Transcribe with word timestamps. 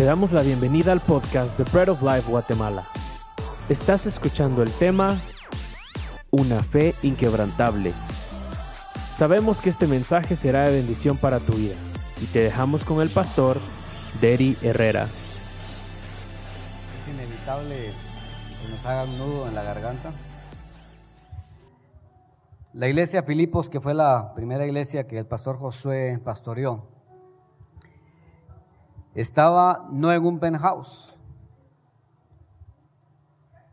Te 0.00 0.06
damos 0.06 0.32
la 0.32 0.40
bienvenida 0.40 0.92
al 0.92 1.00
podcast 1.00 1.58
The 1.58 1.64
Bread 1.64 1.90
of 1.90 2.00
Life 2.00 2.30
Guatemala. 2.30 2.88
Estás 3.68 4.06
escuchando 4.06 4.62
el 4.62 4.70
tema 4.70 5.20
Una 6.30 6.62
fe 6.62 6.94
inquebrantable. 7.02 7.92
Sabemos 9.10 9.60
que 9.60 9.68
este 9.68 9.86
mensaje 9.86 10.36
será 10.36 10.64
de 10.64 10.78
bendición 10.78 11.18
para 11.18 11.38
tu 11.38 11.52
vida 11.52 11.74
y 12.18 12.24
te 12.32 12.38
dejamos 12.38 12.82
con 12.86 13.02
el 13.02 13.10
pastor 13.10 13.58
Deri 14.22 14.56
Herrera. 14.62 15.10
Es 17.02 17.14
inevitable 17.14 17.92
que 18.48 18.56
se 18.56 18.70
nos 18.70 18.86
haga 18.86 19.04
un 19.04 19.18
nudo 19.18 19.48
en 19.48 19.54
la 19.54 19.62
garganta. 19.64 20.12
La 22.72 22.88
iglesia 22.88 23.22
Filipos, 23.22 23.68
que 23.68 23.80
fue 23.80 23.92
la 23.92 24.32
primera 24.34 24.64
iglesia 24.64 25.06
que 25.06 25.18
el 25.18 25.26
pastor 25.26 25.58
Josué 25.58 26.18
pastoreó, 26.24 26.99
estaba 29.14 29.86
no 29.90 30.12
en 30.12 30.24
un 30.24 30.38
penthouse, 30.38 31.18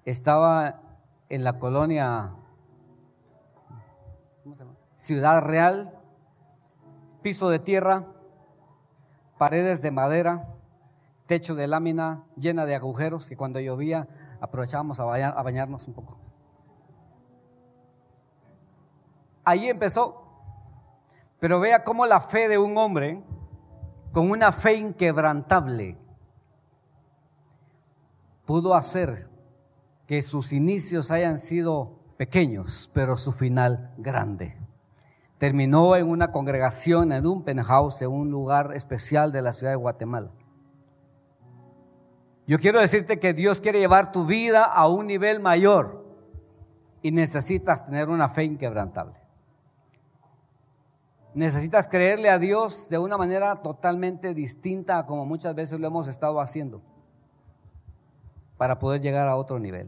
estaba 0.05 0.81
en 1.29 1.43
la 1.43 1.59
colonia 1.59 2.33
Ciudad 4.95 5.43
Real, 5.43 5.93
piso 7.21 7.49
de 7.49 7.59
tierra, 7.59 8.05
paredes 9.37 9.81
de 9.81 9.91
madera, 9.91 10.47
techo 11.27 11.55
de 11.55 11.67
lámina 11.67 12.23
llena 12.35 12.65
de 12.65 12.75
agujeros 12.75 13.27
que 13.27 13.37
cuando 13.37 13.59
llovía 13.59 14.07
aprovechábamos 14.41 14.99
a, 14.99 15.03
a 15.03 15.43
bañarnos 15.43 15.87
un 15.87 15.93
poco. 15.93 16.17
Ahí 19.43 19.69
empezó. 19.69 20.23
Pero 21.39 21.59
vea 21.59 21.83
cómo 21.83 22.05
la 22.05 22.19
fe 22.19 22.47
de 22.47 22.57
un 22.57 22.77
hombre, 22.77 23.23
con 24.17 24.31
una 24.31 24.51
fe 24.51 24.73
inquebrantable, 24.73 25.95
pudo 28.47 28.73
hacer 28.73 29.29
que 30.07 30.23
sus 30.23 30.53
inicios 30.53 31.11
hayan 31.11 31.37
sido 31.37 31.99
pequeños, 32.17 32.89
pero 32.95 33.15
su 33.17 33.31
final 33.31 33.93
grande. 33.99 34.57
Terminó 35.37 35.95
en 35.95 36.09
una 36.09 36.31
congregación, 36.31 37.11
en 37.11 37.27
un 37.27 37.43
penthouse, 37.43 38.01
en 38.01 38.09
un 38.09 38.31
lugar 38.31 38.71
especial 38.73 39.31
de 39.31 39.43
la 39.43 39.53
ciudad 39.53 39.73
de 39.73 39.77
Guatemala. 39.77 40.31
Yo 42.47 42.57
quiero 42.57 42.81
decirte 42.81 43.19
que 43.19 43.35
Dios 43.35 43.61
quiere 43.61 43.77
llevar 43.77 44.11
tu 44.11 44.25
vida 44.25 44.63
a 44.63 44.87
un 44.87 45.05
nivel 45.05 45.39
mayor 45.39 46.03
y 47.03 47.11
necesitas 47.11 47.85
tener 47.85 48.09
una 48.09 48.29
fe 48.29 48.45
inquebrantable. 48.45 49.26
Necesitas 51.37 51.85
creerle 51.85 52.31
a 52.31 52.39
Dios 52.39 52.89
de 52.89 52.97
una 52.97 53.15
manera 53.15 53.57
totalmente 53.57 54.33
distinta 54.33 54.97
a 54.97 55.05
como 55.05 55.23
muchas 55.23 55.53
veces 55.53 55.79
lo 55.79 55.85
hemos 55.85 56.07
estado 56.07 56.41
haciendo 56.41 56.81
para 58.57 58.79
poder 58.79 59.01
llegar 59.01 59.27
a 59.27 59.35
otro 59.35 59.59
nivel. 59.59 59.87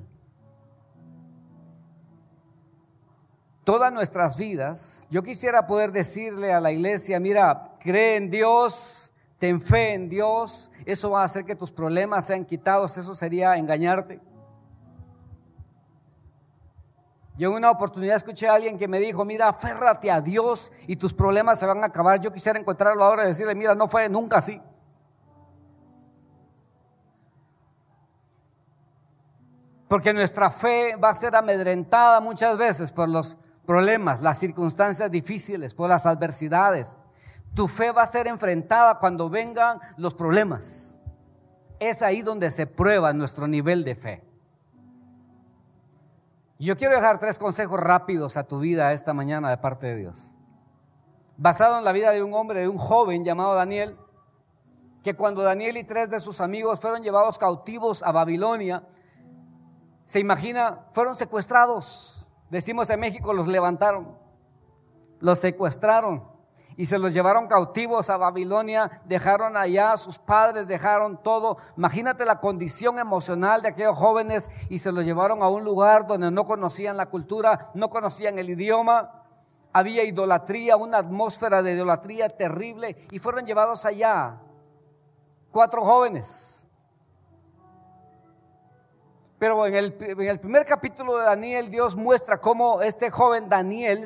Todas 3.64 3.92
nuestras 3.92 4.38
vidas, 4.38 5.08
yo 5.10 5.24
quisiera 5.24 5.66
poder 5.66 5.92
decirle 5.92 6.54
a 6.54 6.62
la 6.62 6.72
iglesia, 6.72 7.20
mira, 7.20 7.72
cree 7.80 8.18
en 8.18 8.30
Dios, 8.30 9.12
ten 9.40 9.60
fe 9.60 9.96
en 9.96 10.08
Dios, 10.08 10.70
eso 10.86 11.10
va 11.10 11.24
a 11.24 11.26
hacer 11.26 11.46
que 11.46 11.56
tus 11.56 11.72
problemas 11.72 12.26
sean 12.26 12.46
quitados, 12.46 12.96
eso 13.00 13.16
sería 13.16 13.58
engañarte. 13.58 14.22
Yo 17.40 17.52
en 17.52 17.56
una 17.56 17.72
oportunidad 17.72 18.18
escuché 18.18 18.50
a 18.50 18.56
alguien 18.56 18.78
que 18.78 18.90
me 18.90 19.00
dijo, 19.00 19.24
mira, 19.24 19.48
aférrate 19.48 20.12
a 20.12 20.20
Dios 20.20 20.74
y 20.88 20.98
tus 20.98 21.14
problemas 21.14 21.58
se 21.58 21.66
van 21.66 21.82
a 21.82 21.88
acabar. 21.88 22.20
Yo 22.20 22.34
quisiera 22.34 22.60
encontrarlo 22.60 23.02
ahora 23.02 23.24
y 23.24 23.28
decirle, 23.28 23.56
mira, 23.56 23.74
no 23.76 23.88
fue 23.88 24.10
nunca 24.10 24.40
así. 24.40 24.62
Porque 29.88 30.14
nuestra 30.14 30.52
fe 30.52 30.98
va 30.98 31.12
a 31.12 31.14
ser 31.14 31.34
amedrentada 31.34 32.20
muchas 32.20 32.58
veces 32.58 32.92
por 32.92 33.08
los 33.08 33.38
problemas, 33.66 34.20
las 34.20 34.38
circunstancias 34.38 35.10
difíciles, 35.10 35.74
por 35.74 35.88
las 35.88 36.06
adversidades. 36.06 37.00
Tu 37.54 37.70
fe 37.70 37.94
va 37.94 38.02
a 38.02 38.08
ser 38.08 38.28
enfrentada 38.28 39.00
cuando 39.00 39.30
vengan 39.30 39.80
los 39.96 40.14
problemas. 40.14 40.98
Es 41.80 42.02
ahí 42.02 42.22
donde 42.22 42.52
se 42.52 42.68
prueba 42.68 43.14
nuestro 43.14 43.48
nivel 43.48 43.86
de 43.86 43.96
fe. 43.96 44.29
Yo 46.62 46.76
quiero 46.76 46.94
dejar 46.94 47.20
tres 47.20 47.40
consejos 47.40 47.80
rápidos 47.80 48.36
a 48.36 48.44
tu 48.44 48.60
vida 48.60 48.92
esta 48.92 49.14
mañana 49.14 49.50
de 49.50 49.58
parte 49.58 49.88
de 49.88 49.96
Dios. 49.96 50.36
Basado 51.38 51.78
en 51.78 51.86
la 51.86 51.94
vida 51.94 52.12
de 52.12 52.22
un 52.22 52.34
hombre, 52.34 52.60
de 52.60 52.68
un 52.68 52.78
joven 52.78 53.24
llamado 53.24 53.56
Daniel, 53.56 53.96
que 55.02 55.16
cuando 55.16 55.42
Daniel 55.42 55.78
y 55.78 55.86
tres 55.86 56.10
de 56.10 56.20
sus 56.20 56.42
amigos 56.42 56.82
fueron 56.82 57.02
llevados 57.02 57.38
cautivos 57.38 58.04
a 58.04 58.12
Babilonia, 58.12 58.84
se 60.04 60.20
imagina, 60.20 60.86
fueron 60.92 61.16
secuestrados. 61.16 62.28
Decimos 62.50 62.90
en 62.90 63.00
México, 63.00 63.32
los 63.32 63.48
levantaron, 63.48 64.18
los 65.22 65.40
secuestraron 65.40 66.28
y 66.80 66.86
se 66.86 66.98
los 66.98 67.14
llevaron 67.14 67.50
cautivos 67.50 68.10
a 68.10 68.16
Babilonia, 68.16 68.90
dejaron 69.04 69.58
allá 69.58 69.92
a 69.92 69.98
sus 69.98 70.18
padres, 70.18 70.66
dejaron 70.66 71.22
todo. 71.22 71.58
Imagínate 71.76 72.24
la 72.24 72.40
condición 72.40 73.00
emocional 73.00 73.62
de 73.62 73.68
aquellos 73.68 73.98
jóvenes 73.98 74.50
y 74.70 74.78
se 74.78 74.94
los 74.94 75.04
llevaron 75.04 75.44
a 75.44 75.50
un 75.50 75.66
lugar 75.66 76.08
donde 76.08 76.32
no 76.32 76.46
conocían 76.46 76.96
la 76.96 77.08
cultura, 77.08 77.70
no 77.74 77.90
conocían 77.90 78.40
el 78.40 78.50
idioma. 78.52 79.26
Había 79.74 80.06
idolatría, 80.06 80.78
una 80.78 81.00
atmósfera 81.00 81.62
de 81.62 81.74
idolatría 81.74 82.30
terrible 82.30 82.96
y 83.12 83.20
fueron 83.20 83.46
llevados 83.46 83.84
allá. 83.84 84.40
Cuatro 85.52 85.84
jóvenes. 85.84 86.66
Pero 89.38 89.66
en 89.66 89.76
el, 89.76 89.98
en 90.00 90.22
el 90.22 90.40
primer 90.40 90.64
capítulo 90.64 91.18
de 91.18 91.26
Daniel, 91.26 91.70
Dios 91.70 91.98
muestra 91.98 92.40
cómo 92.40 92.82
este 92.82 93.12
joven 93.12 93.50
Daniel 93.50 94.06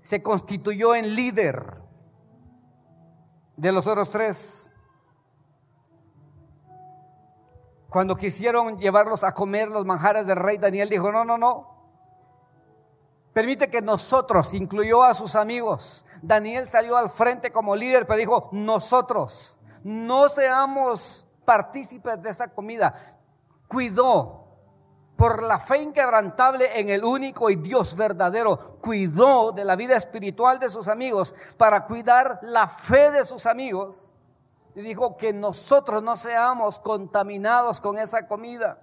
se 0.00 0.22
constituyó 0.22 0.94
en 0.94 1.14
líder 1.14 1.84
de 3.56 3.72
los 3.72 3.86
otros 3.86 4.10
tres. 4.10 4.70
Cuando 7.88 8.16
quisieron 8.16 8.78
llevarlos 8.78 9.22
a 9.22 9.32
comer 9.32 9.68
los 9.68 9.84
manjares 9.84 10.26
del 10.26 10.36
rey, 10.36 10.58
Daniel 10.58 10.88
dijo, 10.88 11.12
no, 11.12 11.24
no, 11.24 11.38
no. 11.38 11.74
Permite 13.32 13.68
que 13.68 13.82
nosotros, 13.82 14.54
incluyó 14.54 15.02
a 15.02 15.14
sus 15.14 15.34
amigos. 15.34 16.04
Daniel 16.22 16.66
salió 16.66 16.96
al 16.96 17.10
frente 17.10 17.52
como 17.52 17.76
líder, 17.76 18.06
pero 18.06 18.18
dijo, 18.18 18.48
nosotros, 18.52 19.58
no 19.82 20.28
seamos 20.28 21.26
partícipes 21.44 22.20
de 22.22 22.30
esa 22.30 22.48
comida. 22.48 22.94
Cuidó 23.68 24.43
por 25.16 25.42
la 25.42 25.58
fe 25.58 25.78
inquebrantable 25.78 26.80
en 26.80 26.88
el 26.88 27.04
único 27.04 27.48
y 27.50 27.56
Dios 27.56 27.96
verdadero, 27.96 28.78
cuidó 28.80 29.52
de 29.52 29.64
la 29.64 29.76
vida 29.76 29.96
espiritual 29.96 30.58
de 30.58 30.68
sus 30.68 30.88
amigos 30.88 31.34
para 31.56 31.86
cuidar 31.86 32.40
la 32.42 32.68
fe 32.68 33.10
de 33.12 33.24
sus 33.24 33.46
amigos. 33.46 34.12
Y 34.74 34.80
dijo 34.80 35.16
que 35.16 35.32
nosotros 35.32 36.02
no 36.02 36.16
seamos 36.16 36.80
contaminados 36.80 37.80
con 37.80 37.98
esa 37.98 38.26
comida. 38.26 38.78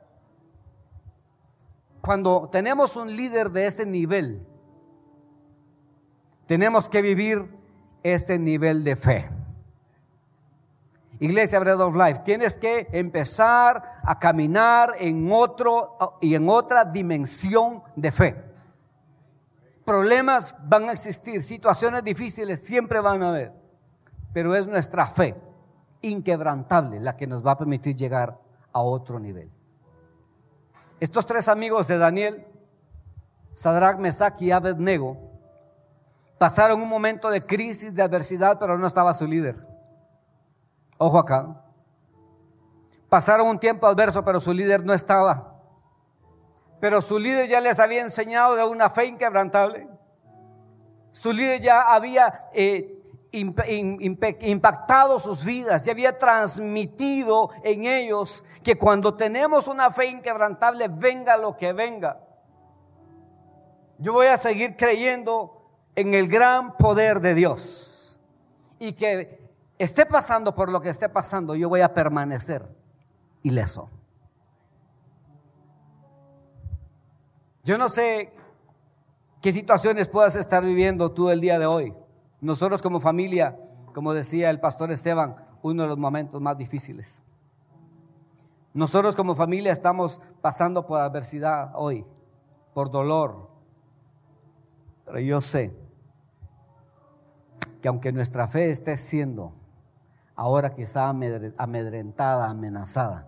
Cuando 2.01 2.47
tenemos 2.49 2.95
un 2.95 3.13
líder 3.13 3.51
de 3.51 3.67
ese 3.67 3.85
nivel, 3.85 4.47
tenemos 6.47 6.87
que 6.87 7.01
vivir 7.01 7.47
ese 8.03 8.39
nivel 8.39 8.83
de 8.83 8.95
fe. 8.95 9.40
Iglesia 11.21 11.59
Bread 11.59 11.79
of 11.79 11.95
Life, 11.95 12.21
tienes 12.25 12.55
que 12.55 12.87
empezar 12.91 14.01
a 14.03 14.17
caminar 14.17 14.95
en 14.97 15.31
otro 15.31 16.17
y 16.19 16.33
en 16.33 16.49
otra 16.49 16.83
dimensión 16.83 17.83
de 17.95 18.11
fe. 18.11 18.43
Problemas 19.85 20.55
van 20.63 20.89
a 20.89 20.93
existir, 20.93 21.43
situaciones 21.43 22.03
difíciles 22.03 22.59
siempre 22.61 22.99
van 22.99 23.21
a 23.21 23.29
haber, 23.29 23.53
pero 24.33 24.55
es 24.55 24.67
nuestra 24.67 25.05
fe 25.05 25.39
inquebrantable 26.01 26.99
la 26.99 27.15
que 27.15 27.27
nos 27.27 27.45
va 27.45 27.51
a 27.51 27.57
permitir 27.59 27.93
llegar 27.93 28.39
a 28.73 28.81
otro 28.81 29.19
nivel. 29.19 29.51
Estos 30.99 31.27
tres 31.27 31.47
amigos 31.47 31.87
de 31.87 31.99
Daniel, 31.99 32.47
Sadrach, 33.53 33.99
Mesach 33.99 34.41
y 34.41 34.49
Abednego, 34.49 35.19
pasaron 36.39 36.81
un 36.81 36.89
momento 36.89 37.29
de 37.29 37.45
crisis, 37.45 37.93
de 37.93 38.01
adversidad, 38.01 38.57
pero 38.57 38.75
no 38.79 38.87
estaba 38.87 39.13
su 39.13 39.27
líder. 39.27 39.70
Ojo 41.03 41.17
acá. 41.17 41.59
Pasaron 43.09 43.47
un 43.47 43.59
tiempo 43.59 43.87
adverso, 43.87 44.23
pero 44.23 44.39
su 44.39 44.53
líder 44.53 44.85
no 44.85 44.93
estaba. 44.93 45.59
Pero 46.79 47.01
su 47.01 47.17
líder 47.17 47.47
ya 47.49 47.59
les 47.59 47.79
había 47.79 48.01
enseñado 48.01 48.55
de 48.55 48.63
una 48.65 48.87
fe 48.87 49.05
inquebrantable. 49.05 49.87
Su 51.11 51.33
líder 51.33 51.59
ya 51.59 51.81
había 51.81 52.49
eh, 52.53 53.01
impactado 53.31 55.17
sus 55.17 55.43
vidas, 55.43 55.85
ya 55.85 55.91
había 55.91 56.19
transmitido 56.19 57.49
en 57.63 57.85
ellos 57.85 58.43
que 58.61 58.77
cuando 58.77 59.15
tenemos 59.15 59.67
una 59.67 59.89
fe 59.89 60.05
inquebrantable, 60.05 60.87
venga 60.87 61.35
lo 61.35 61.57
que 61.57 61.73
venga. 61.73 62.19
Yo 63.97 64.13
voy 64.13 64.27
a 64.27 64.37
seguir 64.37 64.77
creyendo 64.77 65.65
en 65.95 66.13
el 66.13 66.27
gran 66.27 66.77
poder 66.77 67.21
de 67.21 67.33
Dios 67.33 68.19
y 68.77 68.93
que 68.93 69.40
esté 69.83 70.05
pasando 70.05 70.53
por 70.53 70.71
lo 70.71 70.81
que 70.81 70.89
esté 70.89 71.09
pasando, 71.09 71.55
yo 71.55 71.67
voy 71.67 71.81
a 71.81 71.93
permanecer 71.93 72.67
ileso. 73.41 73.89
Yo 77.63 77.77
no 77.77 77.89
sé 77.89 78.31
qué 79.41 79.51
situaciones 79.51 80.07
puedas 80.07 80.35
estar 80.35 80.63
viviendo 80.63 81.11
tú 81.11 81.29
el 81.29 81.41
día 81.41 81.57
de 81.57 81.65
hoy. 81.65 81.95
Nosotros 82.41 82.81
como 82.81 82.99
familia, 82.99 83.57
como 83.93 84.13
decía 84.13 84.49
el 84.51 84.59
pastor 84.59 84.91
Esteban, 84.91 85.35
uno 85.63 85.83
de 85.83 85.89
los 85.89 85.97
momentos 85.97 86.39
más 86.41 86.57
difíciles. 86.57 87.23
Nosotros 88.73 89.15
como 89.15 89.35
familia 89.35 89.71
estamos 89.71 90.21
pasando 90.41 90.85
por 90.85 90.99
adversidad 90.99 91.71
hoy, 91.73 92.05
por 92.73 92.91
dolor. 92.91 93.49
Pero 95.05 95.19
yo 95.19 95.41
sé 95.41 95.73
que 97.81 97.87
aunque 97.87 98.11
nuestra 98.11 98.47
fe 98.47 98.69
esté 98.69 98.95
siendo 98.95 99.53
ahora 100.41 100.73
quizá 100.73 101.07
amedrentada, 101.07 102.49
amenazada, 102.49 103.27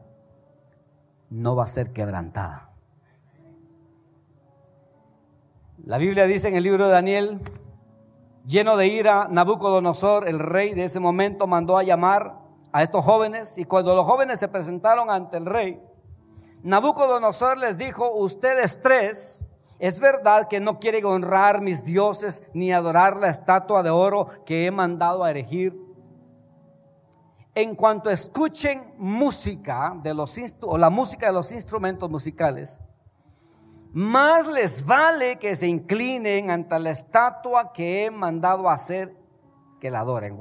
no 1.29 1.55
va 1.55 1.65
a 1.65 1.67
ser 1.67 1.93
quebrantada. 1.93 2.71
La 5.85 5.99
Biblia 5.99 6.25
dice 6.25 6.47
en 6.47 6.55
el 6.55 6.63
libro 6.63 6.87
de 6.87 6.91
Daniel, 6.91 7.39
lleno 8.47 8.77
de 8.77 8.87
ira, 8.87 9.27
Nabucodonosor, 9.29 10.27
el 10.27 10.39
rey 10.39 10.73
de 10.73 10.85
ese 10.85 10.99
momento, 10.99 11.45
mandó 11.45 11.77
a 11.77 11.83
llamar 11.83 12.39
a 12.71 12.81
estos 12.81 13.05
jóvenes 13.05 13.59
y 13.59 13.65
cuando 13.65 13.93
los 13.93 14.07
jóvenes 14.07 14.39
se 14.39 14.47
presentaron 14.47 15.11
ante 15.11 15.37
el 15.37 15.45
rey, 15.45 15.79
Nabucodonosor 16.63 17.59
les 17.59 17.77
dijo, 17.77 18.11
ustedes 18.11 18.81
tres, 18.81 19.45
es 19.77 19.99
verdad 19.99 20.47
que 20.47 20.59
no 20.59 20.79
quieren 20.79 21.05
honrar 21.05 21.61
mis 21.61 21.83
dioses 21.83 22.41
ni 22.55 22.73
adorar 22.73 23.17
la 23.17 23.27
estatua 23.27 23.83
de 23.83 23.91
oro 23.91 24.29
que 24.47 24.65
he 24.65 24.71
mandado 24.71 25.23
a 25.23 25.29
erigir. 25.29 25.82
En 27.55 27.75
cuanto 27.75 28.09
escuchen 28.09 28.93
música 28.97 29.95
de 30.01 30.13
los 30.13 30.39
o 30.61 30.77
la 30.77 30.89
música 30.89 31.27
de 31.27 31.33
los 31.33 31.51
instrumentos 31.51 32.09
musicales, 32.09 32.79
más 33.91 34.47
les 34.47 34.83
vale 34.83 35.37
que 35.37 35.55
se 35.55 35.67
inclinen 35.67 36.49
ante 36.49 36.79
la 36.79 36.89
estatua 36.89 37.71
que 37.71 38.05
he 38.05 38.11
mandado 38.11 38.67
hacer 38.67 39.15
que 39.79 39.91
la 39.91 39.99
adoren. 39.99 40.35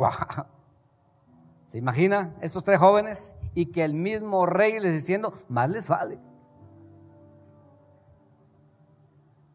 ¿Se 1.66 1.76
imagina 1.76 2.34
estos 2.40 2.64
tres 2.64 2.78
jóvenes? 2.78 3.36
Y 3.54 3.66
que 3.66 3.84
el 3.84 3.92
mismo 3.92 4.46
rey 4.46 4.80
les 4.80 4.94
diciendo, 4.94 5.34
más 5.48 5.68
les 5.68 5.88
vale. 5.88 6.18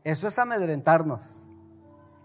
Eso 0.04 0.28
es 0.28 0.38
amedrentarnos. 0.38 1.48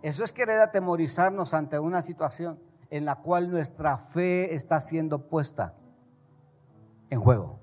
Eso 0.02 0.24
es 0.24 0.32
querer 0.34 0.60
atemorizarnos 0.60 1.54
ante 1.54 1.78
una 1.78 2.02
situación 2.02 2.60
en 2.92 3.06
la 3.06 3.16
cual 3.16 3.50
nuestra 3.50 3.96
fe 3.96 4.54
está 4.54 4.78
siendo 4.78 5.26
puesta 5.30 5.74
en 7.08 7.18
juego. 7.18 7.58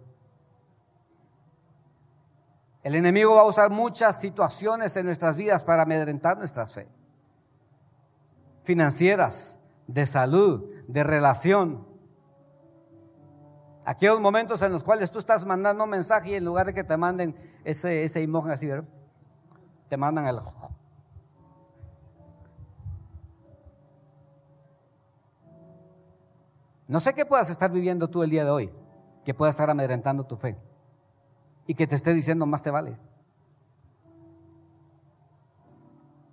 El 2.82 2.96
enemigo 2.96 3.36
va 3.36 3.42
a 3.42 3.46
usar 3.46 3.70
muchas 3.70 4.20
situaciones 4.20 4.98
en 4.98 5.06
nuestras 5.06 5.38
vidas 5.38 5.64
para 5.64 5.84
amedrentar 5.84 6.40
nuestra 6.40 6.66
fe. 6.66 6.88
Financieras, 8.64 9.60
de 9.86 10.08
salud, 10.08 10.66
de 10.88 11.04
relación. 11.04 11.88
Aquellos 13.86 14.20
momentos 14.20 14.64
en 14.64 14.72
los 14.72 14.84
cuales 14.84 15.12
tú 15.12 15.20
estás 15.20 15.46
mandando 15.46 15.84
un 15.84 15.92
mensaje 15.92 16.32
y 16.32 16.36
en 16.36 16.46
lugar 16.46 16.66
de 16.66 16.74
que 16.74 16.84
te 16.84 16.98
manden 16.98 17.36
ese, 17.64 18.04
ese 18.04 18.24
emoji 18.24 18.50
así, 18.50 18.68
te 19.90 19.96
mandan 19.96 20.26
el... 20.26 20.40
No 26.90 27.00
sé 27.00 27.14
qué 27.14 27.24
puedas 27.24 27.52
estar 27.52 27.72
viviendo 27.72 28.08
tú 28.08 28.24
el 28.24 28.32
día 28.32 28.44
de 28.44 28.50
hoy, 28.50 28.72
que 29.24 29.36
pueda 29.36 29.52
estar 29.52 29.70
amedrentando 29.70 30.26
tu 30.26 30.36
fe 30.36 30.58
y 31.68 31.76
que 31.76 31.86
te 31.86 31.96
esté 31.96 32.16
diciendo 32.16 32.48
más 32.48 32.64
te 32.64 32.72
vale. 32.72 32.98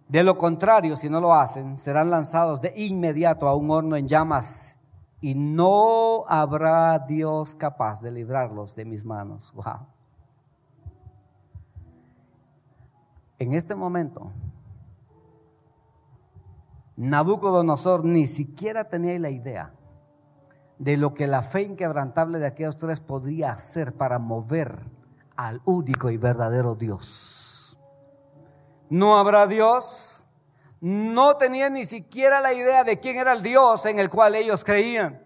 De 0.09 0.25
lo 0.25 0.39
contrario, 0.39 0.97
si 0.97 1.11
no 1.11 1.21
lo 1.21 1.35
hacen, 1.35 1.77
serán 1.77 2.09
lanzados 2.09 2.63
de 2.63 2.73
inmediato 2.75 3.47
a 3.47 3.55
un 3.55 3.71
horno 3.71 3.97
en 3.97 4.09
llamas 4.09 4.81
y 5.21 5.35
no 5.35 6.25
habrá 6.27 7.01
Dios 7.01 7.55
capaz 7.55 8.01
de 8.01 8.13
librarlos 8.13 8.75
de 8.75 8.87
mis 8.87 9.05
manos. 9.05 9.53
Wow. 9.53 9.87
En 13.39 13.53
este 13.53 13.75
momento, 13.75 14.33
Nabucodonosor 16.97 18.07
ni 18.07 18.27
siquiera 18.27 18.85
tenía 18.89 19.19
la 19.19 19.29
idea 19.29 19.76
de 20.79 20.97
lo 20.97 21.15
que 21.15 21.27
la 21.27 21.43
fe 21.43 21.63
inquebrantable 21.63 22.39
de 22.39 22.47
aquellos 22.47 22.77
tres 22.77 23.01
podría 23.01 23.53
hacer 23.53 23.93
para 23.95 24.19
mover 24.19 24.81
al 25.37 25.61
único 25.65 26.11
y 26.11 26.17
verdadero 26.17 26.75
Dios. 26.75 27.79
No 28.89 29.19
habrá 29.19 29.47
Dios. 29.47 30.27
No 30.81 31.37
tenían 31.37 31.73
ni 31.73 31.85
siquiera 31.85 32.41
la 32.41 32.53
idea 32.53 32.85
de 32.85 33.01
quién 33.01 33.17
era 33.17 33.33
el 33.33 33.43
Dios 33.43 33.87
en 33.87 33.99
el 33.99 34.11
cual 34.11 34.35
ellos 34.35 34.63
creían. 34.63 35.23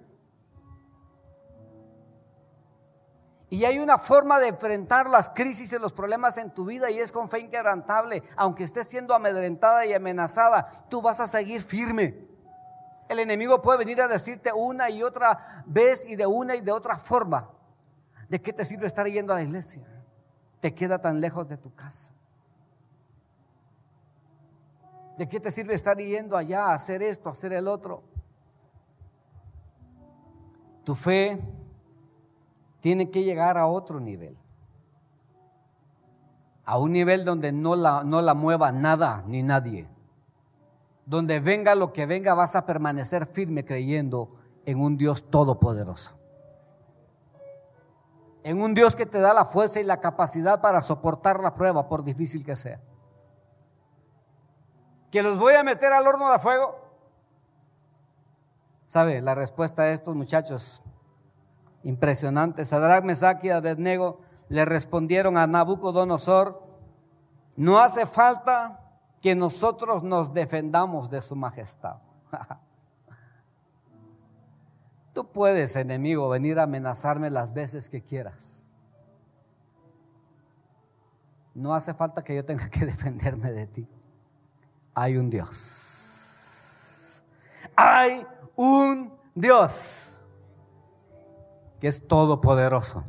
Y 3.50 3.64
hay 3.64 3.81
una 3.81 3.99
forma 3.99 4.38
de 4.38 4.46
enfrentar 4.46 5.11
las 5.11 5.31
crisis 5.31 5.73
y 5.73 5.79
los 5.79 5.93
problemas 5.93 6.38
en 6.38 6.55
tu 6.55 6.67
vida 6.67 6.88
y 6.88 7.00
es 7.00 7.11
con 7.11 7.29
fe 7.29 7.41
inquebrantable. 7.41 8.23
Aunque 8.37 8.62
estés 8.62 8.88
siendo 8.88 9.12
amedrentada 9.12 9.85
y 9.85 9.93
amenazada, 9.93 10.70
tú 10.88 11.03
vas 11.03 11.19
a 11.19 11.26
seguir 11.26 11.61
firme. 11.61 12.30
El 13.10 13.18
enemigo 13.18 13.60
puede 13.60 13.78
venir 13.78 14.00
a 14.00 14.06
decirte 14.06 14.52
una 14.52 14.88
y 14.88 15.02
otra 15.02 15.64
vez 15.66 16.06
y 16.06 16.14
de 16.14 16.26
una 16.26 16.54
y 16.54 16.60
de 16.60 16.70
otra 16.70 16.96
forma. 16.96 17.50
¿De 18.28 18.40
qué 18.40 18.52
te 18.52 18.64
sirve 18.64 18.86
estar 18.86 19.06
yendo 19.08 19.32
a 19.32 19.36
la 19.36 19.42
iglesia? 19.42 19.82
te 20.60 20.74
queda 20.74 21.00
tan 21.00 21.20
lejos 21.20 21.48
de 21.48 21.56
tu 21.56 21.74
casa? 21.74 22.12
¿De 25.16 25.28
qué 25.28 25.40
te 25.40 25.50
sirve 25.50 25.74
estar 25.74 25.96
yendo 25.98 26.36
allá 26.36 26.66
a 26.66 26.74
hacer 26.74 27.02
esto, 27.02 27.28
a 27.28 27.32
hacer 27.32 27.52
el 27.52 27.68
otro? 27.68 28.02
Tu 30.84 30.94
fe 30.94 31.40
tiene 32.80 33.10
que 33.10 33.22
llegar 33.22 33.58
a 33.58 33.66
otro 33.66 34.00
nivel. 34.00 34.36
A 36.64 36.78
un 36.78 36.92
nivel 36.92 37.24
donde 37.24 37.52
no 37.52 37.74
la, 37.76 38.04
no 38.04 38.22
la 38.22 38.34
mueva 38.34 38.72
nada 38.72 39.24
ni 39.26 39.42
nadie. 39.42 39.88
Donde 41.10 41.40
venga 41.40 41.74
lo 41.74 41.92
que 41.92 42.06
venga, 42.06 42.34
vas 42.34 42.54
a 42.54 42.64
permanecer 42.64 43.26
firme 43.26 43.64
creyendo 43.64 44.36
en 44.64 44.80
un 44.80 44.96
Dios 44.96 45.28
todopoderoso 45.28 46.20
en 48.43 48.62
un 48.62 48.74
Dios 48.74 48.96
que 48.96 49.06
te 49.06 49.20
da 49.20 49.34
la 49.34 49.44
fuerza 49.44 49.81
y 49.81 49.84
la 49.84 50.00
capacidad 50.00 50.60
para 50.60 50.82
soportar 50.82 51.40
la 51.40 51.55
prueba, 51.55 51.88
por 51.88 52.05
difícil 52.05 52.44
que 52.44 52.56
sea. 52.56 52.81
¿Que 55.10 55.22
los 55.22 55.38
voy 55.38 55.55
a 55.55 55.64
meter 55.64 55.93
al 55.93 56.06
horno 56.06 56.31
de 56.32 56.38
fuego? 56.38 56.79
¿Sabe? 58.86 59.20
La 59.20 59.34
respuesta 59.34 59.82
de 59.82 59.93
estos 59.93 60.14
muchachos, 60.14 60.82
impresionante. 61.82 62.64
Sadrach, 62.64 63.05
Mesach 63.05 63.44
y 63.44 63.50
Abednego 63.50 64.20
le 64.48 64.64
respondieron 64.64 65.36
a 65.36 65.46
Nabucodonosor, 65.46 66.62
no 67.56 67.79
hace 67.79 68.06
falta 68.06 68.81
que 69.20 69.34
nosotros 69.34 70.03
nos 70.03 70.32
defendamos 70.32 71.10
de 71.10 71.20
su 71.20 71.36
majestad. 71.36 71.98
Tú 75.12 75.31
puedes, 75.31 75.77
enemigo, 75.77 76.29
venir 76.29 76.58
a 76.58 76.62
amenazarme 76.62 77.31
las 77.31 77.53
veces 77.53 77.91
que 77.91 78.03
quieras. 78.03 78.67
No 81.55 81.74
hace 81.74 81.93
falta 81.94 82.22
que 82.22 82.34
yo 82.34 82.44
tenga 82.44 82.70
que 82.70 82.86
defenderme 82.86 83.50
de 83.53 83.67
ti. 83.67 83.89
Hay 84.94 85.17
un 85.17 85.29
Dios. 85.31 87.24
Hay 87.77 88.27
un 88.56 89.12
Dios 89.34 90.22
que 91.81 91.89
es 91.89 92.06
todopoderoso. 92.06 93.05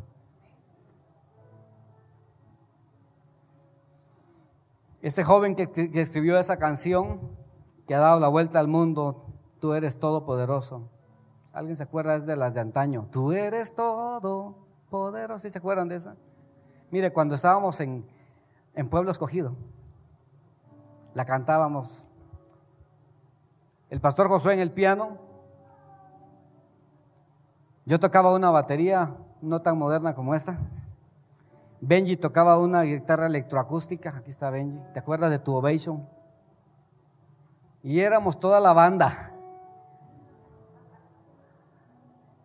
Ese 5.02 5.24
joven 5.24 5.56
que, 5.56 5.64
escribió 6.00 6.38
esa 6.38 6.58
canción, 6.58 7.20
que 7.88 7.96
ha 7.96 8.00
dado 8.00 8.20
la 8.20 8.28
vuelta 8.28 8.60
al 8.60 8.68
mundo, 8.68 9.26
tú 9.60 9.74
eres 9.74 10.00
todopoderoso. 10.00 10.90
¿Alguien 11.54 11.76
se 11.76 11.84
acuerda 11.84 12.18
de 12.20 12.36
las 12.36 12.54
de 12.54 12.62
antaño? 12.62 13.08
Tú 13.12 13.32
eres 13.32 13.74
todo 13.74 14.56
poderoso. 14.90 15.40
¿Sí 15.40 15.50
se 15.50 15.58
acuerdan 15.58 15.90
de 15.90 15.96
esa? 15.96 16.16
Mire, 16.92 17.12
cuando 17.12 17.36
estábamos 17.36 17.80
en, 17.80 18.06
en 18.76 18.90
Pueblo 18.90 19.12
Escogido, 19.12 19.56
la 21.14 21.26
cantábamos. 21.26 22.06
El 23.90 24.00
pastor 24.00 24.28
Josué 24.30 24.54
en 24.54 24.60
el 24.60 24.72
piano. 24.72 25.18
Yo 27.86 28.00
tocaba 28.00 28.34
una 28.34 28.52
batería 28.52 29.16
no 29.42 29.62
tan 29.62 29.78
moderna 29.78 30.14
como 30.14 30.36
esta. 30.36 30.60
Benji 31.82 32.16
tocaba 32.16 32.60
una 32.60 32.84
guitarra 32.84 33.26
electroacústica. 33.26 34.16
Aquí 34.16 34.30
está 34.30 34.52
Benji. 34.52 34.80
¿Te 34.94 35.00
acuerdas 35.00 35.32
de 35.32 35.40
tu 35.40 35.56
Ovation? 35.56 36.08
Y 37.82 38.02
éramos 38.02 38.40
toda 38.40 38.60
la 38.60 38.72
banda. 38.72 39.32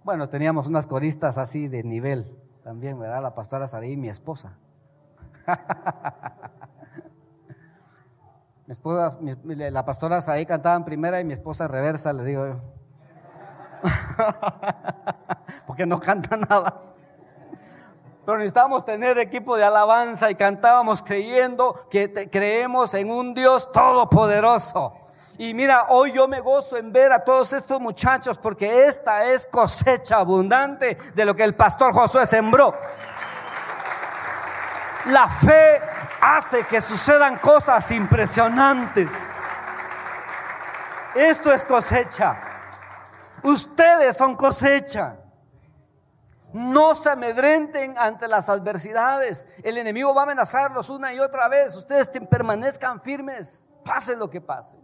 Bueno, 0.03 0.31
teníamos 0.31 0.67
unas 0.69 0.87
coristas 0.87 1.37
así 1.37 1.69
de 1.69 1.83
nivel, 1.83 2.35
también, 2.65 2.99
¿verdad? 2.99 3.23
La 3.23 3.35
pastora 3.35 3.67
Saraí, 3.67 3.97
mi 3.99 4.09
esposa. 4.09 4.57
mi 8.67 8.73
esposa, 8.73 9.19
la 9.45 9.85
pastora 9.85 10.21
Saraí 10.23 10.47
cantaba 10.47 10.77
en 10.77 10.85
primera 10.85 11.21
y 11.21 11.25
mi 11.25 11.35
esposa 11.35 11.65
en 11.65 11.73
reversa, 11.73 12.13
le 12.15 12.25
digo 12.25 12.47
yo. 12.47 12.61
Porque 15.67 15.85
no 15.85 16.01
canta 16.01 16.39
nada. 16.39 16.87
Pero 18.27 18.39
necesitábamos 18.39 18.85
tener 18.85 19.17
equipo 19.19 19.57
de 19.57 19.63
alabanza 19.63 20.29
y 20.29 20.35
cantábamos 20.35 21.01
creyendo 21.01 21.87
que 21.89 22.29
creemos 22.29 22.93
en 22.95 23.09
un 23.09 23.35
Dios 23.35 23.71
todopoderoso. 23.71 24.95
Y 25.39 25.55
mira, 25.55 25.87
hoy 25.91 26.11
yo 26.11 26.27
me 26.27 26.41
gozo 26.41 26.77
en 26.77 26.93
ver 26.93 27.13
a 27.13 27.23
todos 27.23 27.53
estos 27.53 27.81
muchachos 27.81 28.37
porque 28.39 28.87
esta 28.87 29.27
es 29.27 29.47
cosecha 29.47 30.17
abundante 30.17 30.97
de 31.15 31.25
lo 31.25 31.37
que 31.37 31.45
el 31.45 31.55
pastor 31.55 31.93
Josué 31.93 32.27
sembró. 32.27 32.75
La 35.05 35.29
fe 35.29 35.81
hace 36.21 36.65
que 36.65 36.81
sucedan 36.81 37.39
cosas 37.39 37.89
impresionantes. 37.93 39.09
Esto 41.15 41.53
es 41.53 41.65
cosecha. 41.65 42.37
Ustedes 43.45 44.17
son 44.17 44.35
cosecha. 44.35 45.15
No 46.57 46.95
se 46.95 47.11
amedrenten 47.11 47.99
ante 47.99 48.27
las 48.27 48.49
adversidades. 48.49 49.47
El 49.63 49.77
enemigo 49.77 50.15
va 50.15 50.23
a 50.23 50.25
amenazarlos 50.25 50.89
una 50.89 51.13
y 51.13 51.19
otra 51.19 51.49
vez. 51.49 51.77
Ustedes 51.77 52.11
permanezcan 52.31 52.99
firmes, 52.99 53.69
pase 53.85 54.17
lo 54.17 54.31
que 54.31 54.41
pase. 54.41 54.79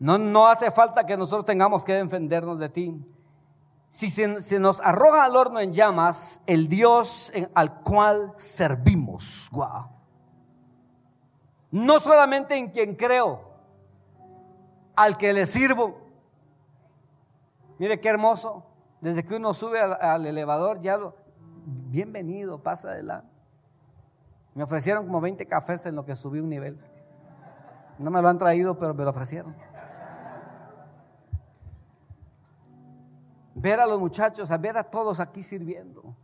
No, 0.00 0.18
no 0.18 0.48
hace 0.48 0.72
falta 0.72 1.06
que 1.06 1.16
nosotros 1.16 1.44
tengamos 1.44 1.84
que 1.84 1.94
defendernos 1.94 2.58
de 2.58 2.68
ti. 2.70 3.06
Si 3.88 4.10
se, 4.10 4.58
nos 4.58 4.80
arroja 4.80 5.22
al 5.22 5.36
horno 5.36 5.60
en 5.60 5.72
llamas, 5.72 6.40
el 6.48 6.66
Dios 6.66 7.32
al 7.54 7.82
cual 7.82 8.34
servimos. 8.38 9.48
No 11.70 12.00
solamente 12.00 12.56
en 12.56 12.70
quien 12.70 12.96
creo, 12.96 13.48
al 14.96 15.16
que 15.16 15.32
le 15.32 15.46
sirvo. 15.46 16.00
Mire 17.78 18.00
qué 18.00 18.08
hermoso. 18.08 18.72
Desde 19.06 19.24
que 19.24 19.36
uno 19.36 19.54
sube 19.54 19.78
al, 19.80 20.26
elevador, 20.26 20.80
ya 20.80 20.96
lo, 20.96 21.14
bienvenido, 21.64 22.60
pasa 22.60 22.88
adelante. 22.88 23.30
Me 24.52 24.64
ofrecieron 24.64 25.06
como 25.06 25.20
20 25.20 25.46
cafés 25.46 25.86
en 25.86 25.94
lo 25.94 26.04
que 26.04 26.16
subí 26.16 26.40
un 26.40 26.48
nivel. 26.48 26.76
No 28.00 28.10
me 28.10 28.20
lo 28.20 28.28
han 28.28 28.36
traído, 28.36 28.76
pero 28.76 28.94
me 28.94 29.04
lo 29.04 29.10
ofrecieron. 29.10 29.54
Ver 33.54 33.78
a 33.78 33.86
los 33.86 34.00
muchachos, 34.00 34.50
a 34.50 34.58
ver 34.58 34.76
a 34.76 34.82
todos 34.82 35.20
aquí 35.20 35.44
sirviendo. 35.44 36.16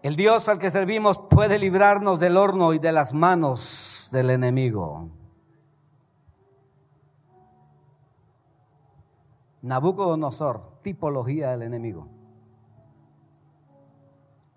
El 0.00 0.14
Dios 0.14 0.48
al 0.48 0.60
que 0.60 0.70
servimos 0.70 1.18
puede 1.18 1.58
librarnos 1.58 2.20
del 2.20 2.36
horno 2.36 2.72
y 2.72 2.78
de 2.78 2.92
las 2.92 3.12
manos 3.12 4.08
del 4.12 4.30
enemigo. 4.30 5.08
Nabucodonosor, 9.62 10.80
tipología 10.82 11.50
del 11.50 11.62
enemigo. 11.62 12.08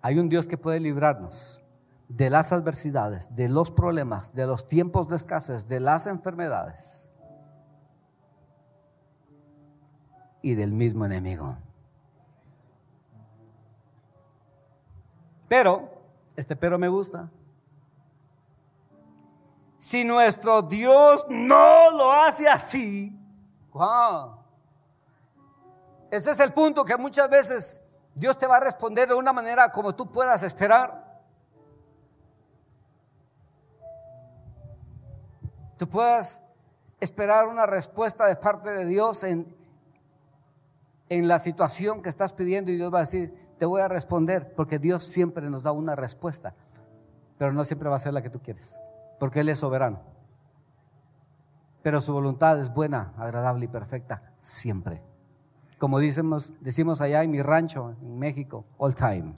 Hay 0.00 0.18
un 0.18 0.28
Dios 0.28 0.48
que 0.48 0.58
puede 0.58 0.80
librarnos 0.80 1.62
de 2.08 2.28
las 2.28 2.52
adversidades, 2.52 3.34
de 3.34 3.48
los 3.48 3.70
problemas, 3.70 4.34
de 4.34 4.46
los 4.46 4.66
tiempos 4.66 5.08
de 5.08 5.16
escasez, 5.16 5.66
de 5.68 5.80
las 5.80 6.06
enfermedades 6.06 7.08
y 10.42 10.54
del 10.54 10.72
mismo 10.72 11.06
enemigo. 11.06 11.56
Pero, 15.48 15.88
este 16.36 16.56
pero 16.56 16.78
me 16.78 16.88
gusta. 16.88 17.30
Si 19.78 20.04
nuestro 20.04 20.62
Dios 20.62 21.26
no 21.28 21.90
lo 21.90 22.12
hace 22.12 22.48
así, 22.48 23.18
wow. 23.72 24.41
Ese 26.12 26.30
es 26.30 26.38
el 26.40 26.52
punto 26.52 26.84
que 26.84 26.94
muchas 26.98 27.30
veces 27.30 27.80
Dios 28.14 28.36
te 28.36 28.46
va 28.46 28.58
a 28.58 28.60
responder 28.60 29.08
de 29.08 29.14
una 29.14 29.32
manera 29.32 29.72
como 29.72 29.94
tú 29.94 30.12
puedas 30.12 30.42
esperar. 30.42 31.22
Tú 35.78 35.88
puedas 35.88 36.42
esperar 37.00 37.48
una 37.48 37.64
respuesta 37.64 38.26
de 38.26 38.36
parte 38.36 38.72
de 38.72 38.84
Dios 38.84 39.24
en, 39.24 39.56
en 41.08 41.28
la 41.28 41.38
situación 41.38 42.02
que 42.02 42.10
estás 42.10 42.34
pidiendo 42.34 42.70
y 42.70 42.76
Dios 42.76 42.92
va 42.92 42.98
a 42.98 43.04
decir, 43.04 43.34
te 43.58 43.64
voy 43.64 43.80
a 43.80 43.88
responder, 43.88 44.52
porque 44.54 44.78
Dios 44.78 45.04
siempre 45.04 45.48
nos 45.48 45.62
da 45.62 45.72
una 45.72 45.96
respuesta, 45.96 46.54
pero 47.38 47.54
no 47.54 47.64
siempre 47.64 47.88
va 47.88 47.96
a 47.96 48.00
ser 48.00 48.12
la 48.12 48.20
que 48.20 48.28
tú 48.28 48.38
quieres, 48.38 48.78
porque 49.18 49.40
Él 49.40 49.48
es 49.48 49.60
soberano. 49.60 50.02
Pero 51.82 52.02
su 52.02 52.12
voluntad 52.12 52.60
es 52.60 52.68
buena, 52.68 53.14
agradable 53.16 53.64
y 53.64 53.68
perfecta, 53.68 54.34
siempre 54.36 55.11
como 55.82 55.98
decimos, 55.98 56.52
decimos 56.60 57.00
allá 57.00 57.24
en 57.24 57.32
mi 57.32 57.42
rancho, 57.42 57.96
en 58.00 58.16
México, 58.16 58.64
all 58.78 58.94
time. 58.94 59.34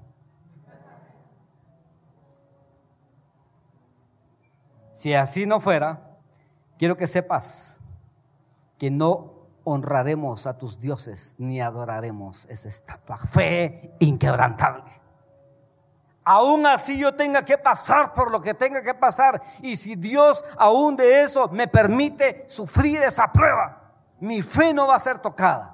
Si 4.93 5.15
así 5.15 5.47
no 5.47 5.59
fuera, 5.59 6.19
quiero 6.77 6.99
que 6.99 7.07
sepas 7.07 7.81
que 8.77 8.91
no 8.91 9.47
honraremos 9.65 10.47
a 10.47 10.59
tus 10.59 10.79
dioses 10.79 11.35
ni 11.39 11.63
adoraremos 11.63 12.45
esa 12.51 12.69
estatua. 12.69 13.17
Fe 13.17 13.97
inquebrantable. 14.01 14.93
Aún 16.25 16.67
así 16.67 16.99
yo 16.99 17.15
tenga 17.15 17.41
que 17.43 17.57
pasar 17.57 18.13
por 18.13 18.31
lo 18.31 18.43
que 18.43 18.53
tenga 18.53 18.83
que 18.83 18.93
pasar. 18.93 19.41
Y 19.63 19.77
si 19.77 19.97
Dios 19.97 20.45
aún 20.59 20.95
de 20.95 21.23
eso 21.23 21.49
me 21.49 21.69
permite 21.69 22.45
sufrir 22.47 23.01
esa 23.01 23.33
prueba, 23.33 23.95
mi 24.21 24.43
fe 24.43 24.75
no 24.75 24.87
va 24.87 24.97
a 24.97 25.01
ser 25.01 25.17
tocada. 25.21 25.74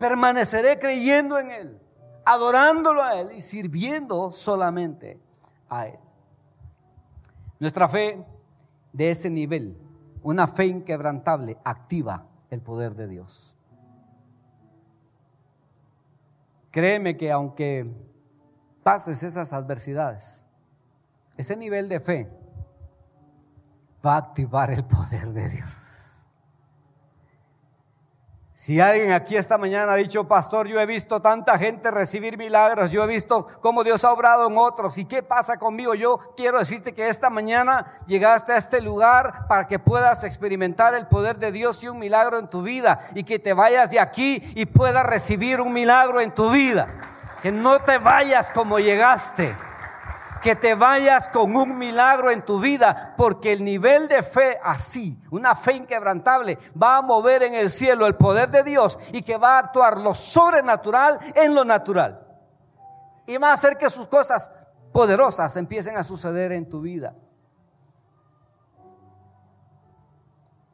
Permaneceré 0.00 0.78
creyendo 0.78 1.38
en 1.38 1.50
Él, 1.50 1.78
adorándolo 2.24 3.02
a 3.02 3.20
Él 3.20 3.32
y 3.36 3.42
sirviendo 3.42 4.32
solamente 4.32 5.20
a 5.68 5.88
Él. 5.88 5.98
Nuestra 7.58 7.86
fe 7.86 8.24
de 8.94 9.10
ese 9.10 9.28
nivel, 9.28 9.76
una 10.22 10.46
fe 10.46 10.64
inquebrantable, 10.64 11.58
activa 11.62 12.24
el 12.48 12.62
poder 12.62 12.94
de 12.94 13.08
Dios. 13.08 13.54
Créeme 16.70 17.18
que 17.18 17.30
aunque 17.30 17.94
pases 18.82 19.22
esas 19.22 19.52
adversidades, 19.52 20.46
ese 21.36 21.54
nivel 21.56 21.90
de 21.90 22.00
fe 22.00 22.32
va 24.04 24.14
a 24.14 24.18
activar 24.18 24.70
el 24.70 24.82
poder 24.82 25.28
de 25.34 25.46
Dios. 25.50 25.79
Si 28.62 28.78
alguien 28.78 29.10
aquí 29.12 29.36
esta 29.36 29.56
mañana 29.56 29.94
ha 29.94 29.96
dicho, 29.96 30.28
pastor, 30.28 30.68
yo 30.68 30.78
he 30.78 30.84
visto 30.84 31.22
tanta 31.22 31.56
gente 31.56 31.90
recibir 31.90 32.36
milagros, 32.36 32.90
yo 32.90 33.02
he 33.02 33.06
visto 33.06 33.46
cómo 33.62 33.82
Dios 33.82 34.04
ha 34.04 34.12
obrado 34.12 34.46
en 34.46 34.58
otros, 34.58 34.98
¿y 34.98 35.06
qué 35.06 35.22
pasa 35.22 35.56
conmigo? 35.56 35.94
Yo 35.94 36.18
quiero 36.36 36.58
decirte 36.58 36.92
que 36.92 37.08
esta 37.08 37.30
mañana 37.30 37.86
llegaste 38.06 38.52
a 38.52 38.58
este 38.58 38.82
lugar 38.82 39.46
para 39.48 39.66
que 39.66 39.78
puedas 39.78 40.24
experimentar 40.24 40.92
el 40.92 41.06
poder 41.06 41.38
de 41.38 41.52
Dios 41.52 41.82
y 41.82 41.88
un 41.88 41.98
milagro 41.98 42.38
en 42.38 42.50
tu 42.50 42.60
vida, 42.60 43.00
y 43.14 43.24
que 43.24 43.38
te 43.38 43.54
vayas 43.54 43.90
de 43.90 43.98
aquí 43.98 44.42
y 44.54 44.66
puedas 44.66 45.06
recibir 45.06 45.62
un 45.62 45.72
milagro 45.72 46.20
en 46.20 46.34
tu 46.34 46.50
vida. 46.50 46.86
Que 47.40 47.50
no 47.50 47.78
te 47.78 47.96
vayas 47.96 48.50
como 48.50 48.78
llegaste 48.78 49.56
que 50.42 50.56
te 50.56 50.74
vayas 50.74 51.28
con 51.28 51.54
un 51.54 51.76
milagro 51.78 52.30
en 52.30 52.44
tu 52.44 52.60
vida, 52.60 53.14
porque 53.16 53.52
el 53.52 53.64
nivel 53.64 54.08
de 54.08 54.22
fe 54.22 54.58
así, 54.62 55.20
una 55.30 55.54
fe 55.54 55.74
inquebrantable, 55.74 56.58
va 56.80 56.98
a 56.98 57.02
mover 57.02 57.42
en 57.42 57.54
el 57.54 57.70
cielo 57.70 58.06
el 58.06 58.16
poder 58.16 58.50
de 58.50 58.62
Dios 58.62 58.98
y 59.12 59.22
que 59.22 59.36
va 59.36 59.56
a 59.56 59.58
actuar 59.60 59.98
lo 59.98 60.14
sobrenatural 60.14 61.18
en 61.34 61.54
lo 61.54 61.64
natural. 61.64 62.26
Y 63.26 63.36
va 63.36 63.50
a 63.50 63.54
hacer 63.54 63.76
que 63.76 63.90
sus 63.90 64.06
cosas 64.08 64.50
poderosas 64.92 65.56
empiecen 65.56 65.96
a 65.96 66.04
suceder 66.04 66.52
en 66.52 66.68
tu 66.68 66.80
vida. 66.80 67.14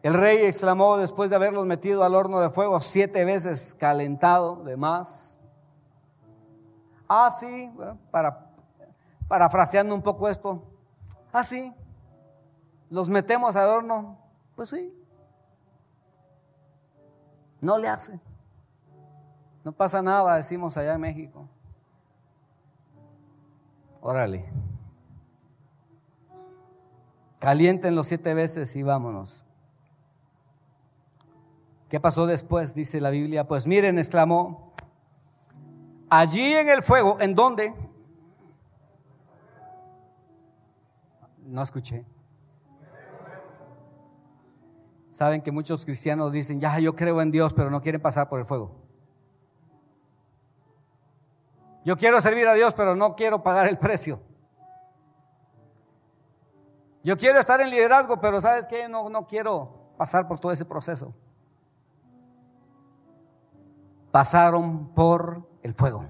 El 0.03 0.15
rey 0.15 0.39
exclamó 0.45 0.99
después 0.99 1.31
de 1.31 1.37
haberlos 1.37 1.67
metido 1.67 2.05
al 2.05 2.15
horno 2.15 2.41
de 2.41 2.49
fuego 2.49 2.81
siete 2.81 3.25
veces 3.25 3.75
calentado 3.75 4.63
de 4.63 4.77
más. 4.77 5.37
Ah, 7.09 7.29
sí, 7.31 7.73
para 8.13 8.46
parafraseando 9.29 9.95
un 9.95 10.03
poco 10.03 10.29
esto, 10.29 10.63
ah, 11.33 11.43
los 12.91 13.09
metemos 13.09 13.57
al 13.57 13.69
horno, 13.69 14.19
pues 14.55 14.71
sí, 14.71 14.93
no 17.61 17.79
le 17.79 17.89
hace, 17.89 18.21
no 19.65 19.73
pasa 19.73 20.03
nada, 20.03 20.37
decimos 20.37 20.77
allá 20.77 20.95
en 20.95 21.01
México. 21.01 21.49
Órale, 24.01 24.45
calienten 27.41 27.97
los 27.97 28.07
siete 28.07 28.35
veces 28.35 28.77
y 28.77 28.83
vámonos. 28.83 29.45
¿Qué 31.89 32.01
pasó 32.01 32.27
después? 32.27 32.75
Dice 32.75 33.01
la 33.01 33.11
Biblia. 33.11 33.47
Pues 33.47 33.67
miren, 33.67 33.99
exclamó, 33.99 34.73
allí 36.11 36.53
en 36.53 36.69
el 36.69 36.83
fuego, 36.83 37.17
¿en 37.21 37.35
dónde? 37.35 37.75
No 41.47 41.63
escuché. 41.63 42.05
Saben 45.11 45.41
que 45.41 45.51
muchos 45.51 45.85
cristianos 45.85 46.33
dicen, 46.33 46.61
ya 46.61 46.79
yo 46.79 46.95
creo 46.95 47.23
en 47.23 47.31
Dios, 47.31 47.55
pero 47.55 47.71
no 47.71 47.81
quieren 47.81 48.03
pasar 48.03 48.29
por 48.29 48.39
el 48.39 48.45
fuego. 48.45 48.75
Yo 51.85 51.97
quiero 51.97 52.21
servir 52.21 52.47
a 52.49 52.55
Dios, 52.55 52.75
pero 52.75 52.97
no 52.97 53.15
quiero 53.15 53.43
pagar 53.43 53.69
el 53.69 53.79
precio. 53.79 54.21
Yo 57.05 57.17
quiero 57.17 57.39
estar 57.39 57.61
en 57.61 57.71
liderazgo, 57.71 58.21
pero 58.21 58.41
¿sabes 58.41 58.67
qué? 58.67 58.89
No, 58.89 59.09
no 59.09 59.27
quiero 59.27 59.93
pasar 59.97 60.27
por 60.27 60.41
todo 60.41 60.51
ese 60.51 60.65
proceso. 60.65 61.15
Pasaron 64.11 64.93
por 64.93 65.49
el 65.63 65.73
fuego. 65.73 66.05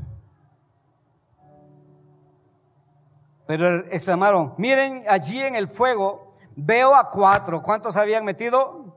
Pero 3.46 3.76
exclamaron, 3.90 4.54
miren 4.58 5.04
allí 5.08 5.40
en 5.40 5.54
el 5.54 5.68
fuego, 5.68 6.32
veo 6.56 6.94
a 6.94 7.10
cuatro. 7.10 7.62
¿Cuántos 7.62 7.96
habían 7.96 8.24
metido? 8.24 8.96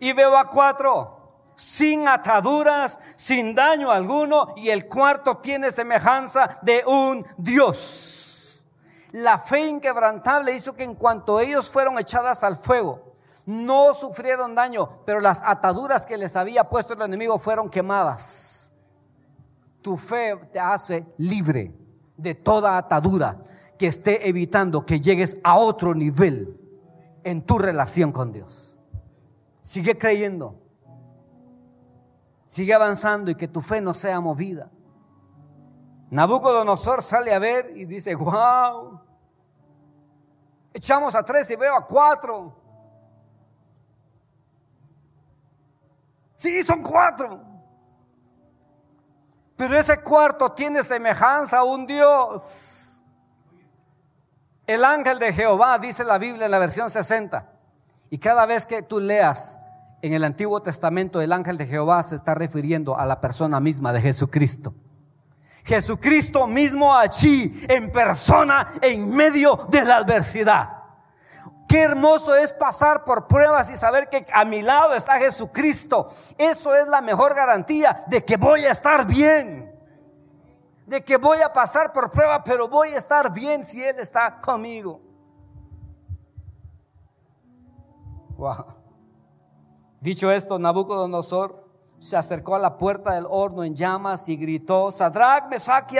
Y 0.00 0.12
veo 0.12 0.36
a 0.36 0.48
cuatro 0.48 1.14
sin 1.54 2.08
ataduras, 2.08 2.98
sin 3.16 3.54
daño 3.54 3.90
alguno, 3.90 4.54
y 4.56 4.70
el 4.70 4.88
cuarto 4.88 5.38
tiene 5.38 5.70
semejanza 5.70 6.58
de 6.62 6.84
un 6.86 7.26
Dios. 7.36 8.66
La 9.12 9.38
fe 9.38 9.66
inquebrantable 9.66 10.54
hizo 10.54 10.74
que 10.74 10.84
en 10.84 10.94
cuanto 10.94 11.38
ellos 11.38 11.70
fueron 11.70 11.98
echadas 11.98 12.42
al 12.42 12.56
fuego, 12.56 13.14
no 13.46 13.94
sufrieron 13.94 14.54
daño, 14.54 15.02
pero 15.04 15.20
las 15.20 15.42
ataduras 15.44 16.06
que 16.06 16.16
les 16.16 16.34
había 16.34 16.68
puesto 16.68 16.94
el 16.94 17.02
enemigo 17.02 17.38
fueron 17.38 17.68
quemadas. 17.68 18.72
Tu 19.82 19.96
fe 19.98 20.34
te 20.52 20.58
hace 20.58 21.06
libre 21.18 21.72
de 22.16 22.34
toda 22.34 22.78
atadura 22.78 23.36
que 23.78 23.86
esté 23.86 24.28
evitando 24.28 24.86
que 24.86 25.00
llegues 25.00 25.36
a 25.42 25.56
otro 25.56 25.94
nivel 25.94 26.60
en 27.24 27.42
tu 27.42 27.58
relación 27.58 28.12
con 28.12 28.32
Dios. 28.32 28.76
Sigue 29.60 29.96
creyendo. 29.98 30.60
Sigue 32.46 32.74
avanzando 32.74 33.30
y 33.30 33.34
que 33.34 33.48
tu 33.48 33.60
fe 33.60 33.80
no 33.80 33.94
sea 33.94 34.20
movida. 34.20 34.70
Nabucodonosor 36.10 37.02
sale 37.02 37.34
a 37.34 37.38
ver 37.38 37.72
y 37.76 37.86
dice, 37.86 38.14
wow, 38.14 39.00
echamos 40.72 41.14
a 41.14 41.24
tres 41.24 41.50
y 41.50 41.56
veo 41.56 41.74
a 41.74 41.84
cuatro. 41.84 42.54
Sí, 46.36 46.62
son 46.62 46.82
cuatro. 46.82 47.40
Pero 49.56 49.76
ese 49.76 50.00
cuarto 50.02 50.52
tiene 50.52 50.82
semejanza 50.82 51.58
a 51.58 51.64
un 51.64 51.86
Dios. 51.86 52.83
El 54.66 54.84
ángel 54.84 55.18
de 55.18 55.32
Jehová, 55.32 55.78
dice 55.78 56.04
la 56.04 56.16
Biblia 56.16 56.46
en 56.46 56.50
la 56.50 56.58
versión 56.58 56.90
60. 56.90 57.46
Y 58.10 58.18
cada 58.18 58.46
vez 58.46 58.64
que 58.64 58.82
tú 58.82 58.98
leas 58.98 59.58
en 60.00 60.14
el 60.14 60.24
Antiguo 60.24 60.62
Testamento, 60.62 61.20
el 61.20 61.32
ángel 61.32 61.58
de 61.58 61.66
Jehová 61.66 62.02
se 62.02 62.14
está 62.14 62.34
refiriendo 62.34 62.98
a 62.98 63.04
la 63.04 63.20
persona 63.20 63.60
misma 63.60 63.92
de 63.92 64.00
Jesucristo. 64.00 64.74
Jesucristo 65.64 66.46
mismo 66.46 66.94
allí, 66.94 67.64
en 67.68 67.90
persona, 67.90 68.74
en 68.80 69.10
medio 69.14 69.66
de 69.68 69.84
la 69.84 69.96
adversidad. 69.96 70.70
Qué 71.68 71.82
hermoso 71.82 72.34
es 72.34 72.52
pasar 72.52 73.04
por 73.04 73.26
pruebas 73.26 73.70
y 73.70 73.76
saber 73.76 74.08
que 74.08 74.26
a 74.32 74.44
mi 74.44 74.62
lado 74.62 74.94
está 74.94 75.18
Jesucristo. 75.18 76.10
Eso 76.36 76.74
es 76.74 76.86
la 76.86 77.00
mejor 77.00 77.34
garantía 77.34 78.04
de 78.06 78.24
que 78.24 78.36
voy 78.36 78.64
a 78.64 78.72
estar 78.72 79.06
bien 79.06 79.63
de 80.86 81.02
que 81.02 81.16
voy 81.16 81.40
a 81.40 81.52
pasar 81.52 81.92
por 81.92 82.10
prueba, 82.10 82.42
pero 82.44 82.68
voy 82.68 82.90
a 82.90 82.98
estar 82.98 83.32
bien 83.32 83.62
si 83.62 83.82
Él 83.82 83.98
está 83.98 84.40
conmigo. 84.40 85.00
Wow. 88.36 88.66
Dicho 90.00 90.30
esto, 90.30 90.58
Nabucodonosor 90.58 91.64
se 91.98 92.16
acercó 92.16 92.54
a 92.54 92.58
la 92.58 92.76
puerta 92.76 93.12
del 93.14 93.26
horno 93.28 93.64
en 93.64 93.74
llamas 93.74 94.28
y 94.28 94.36
gritó, 94.36 94.90
Sadrach, 94.90 95.48
Mesach 95.48 95.90
y. 95.90 95.98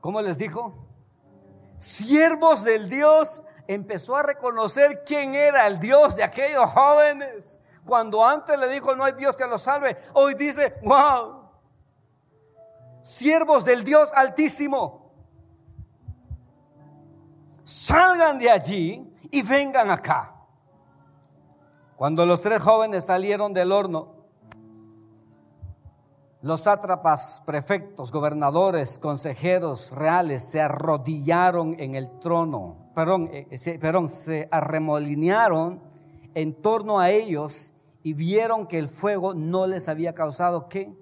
¿Cómo 0.00 0.22
les 0.22 0.38
dijo? 0.38 0.72
Siervos 1.76 2.64
del 2.64 2.88
Dios, 2.88 3.42
empezó 3.66 4.16
a 4.16 4.22
reconocer 4.22 5.02
quién 5.04 5.34
era 5.34 5.66
el 5.66 5.78
Dios 5.78 6.16
de 6.16 6.24
aquellos 6.24 6.64
jóvenes. 6.70 7.60
Cuando 7.84 8.24
antes 8.24 8.58
le 8.58 8.68
dijo, 8.68 8.94
no 8.94 9.04
hay 9.04 9.12
Dios 9.12 9.36
que 9.36 9.46
los 9.46 9.62
salve, 9.62 9.96
hoy 10.14 10.34
dice, 10.34 10.74
wow, 10.82 11.39
siervos 13.02 13.64
del 13.64 13.84
Dios 13.84 14.12
Altísimo, 14.14 15.12
salgan 17.64 18.38
de 18.38 18.50
allí 18.50 19.12
y 19.30 19.42
vengan 19.42 19.90
acá. 19.90 20.34
Cuando 21.96 22.24
los 22.24 22.40
tres 22.40 22.60
jóvenes 22.60 23.04
salieron 23.04 23.52
del 23.52 23.72
horno, 23.72 24.14
los 26.42 26.62
sátrapas, 26.62 27.42
prefectos, 27.44 28.10
gobernadores, 28.10 28.98
consejeros 28.98 29.92
reales 29.92 30.50
se 30.50 30.62
arrodillaron 30.62 31.76
en 31.78 31.94
el 31.94 32.18
trono, 32.18 32.90
perdón, 32.94 33.28
eh, 33.30 33.58
se, 33.58 33.78
perdón, 33.78 34.08
se 34.08 34.48
arremolinearon 34.50 35.82
en 36.34 36.54
torno 36.54 36.98
a 36.98 37.10
ellos 37.10 37.74
y 38.02 38.14
vieron 38.14 38.66
que 38.66 38.78
el 38.78 38.88
fuego 38.88 39.34
no 39.34 39.66
les 39.66 39.86
había 39.88 40.14
causado 40.14 40.68
qué? 40.68 40.94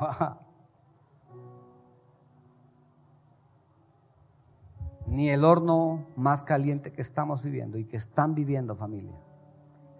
ni 5.14 5.30
el 5.30 5.44
horno 5.44 6.06
más 6.16 6.42
caliente 6.42 6.92
que 6.92 7.00
estamos 7.00 7.44
viviendo 7.44 7.78
y 7.78 7.84
que 7.84 7.96
están 7.96 8.34
viviendo 8.34 8.74
familia. 8.74 9.16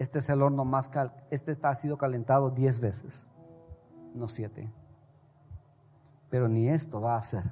Este 0.01 0.19
es 0.19 0.29
el 0.29 0.43
horno 0.43 0.65
más 0.65 0.89
cal 0.89 1.15
este 1.31 1.53
ha 1.63 1.75
sido 1.77 1.97
calentado 1.97 2.51
diez 2.51 2.81
veces, 2.81 3.25
no 4.13 4.29
siete. 4.29 4.73
Pero 6.31 6.49
ni 6.49 6.69
esto 6.69 7.01
va 7.01 7.15
a 7.15 7.19
hacer 7.19 7.45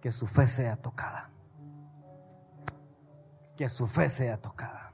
que 0.00 0.10
su 0.10 0.26
fe 0.26 0.48
sea 0.48 0.76
tocada. 0.76 1.30
Que 3.56 3.68
su 3.68 3.86
fe 3.86 4.08
sea 4.08 4.36
tocada. 4.38 4.92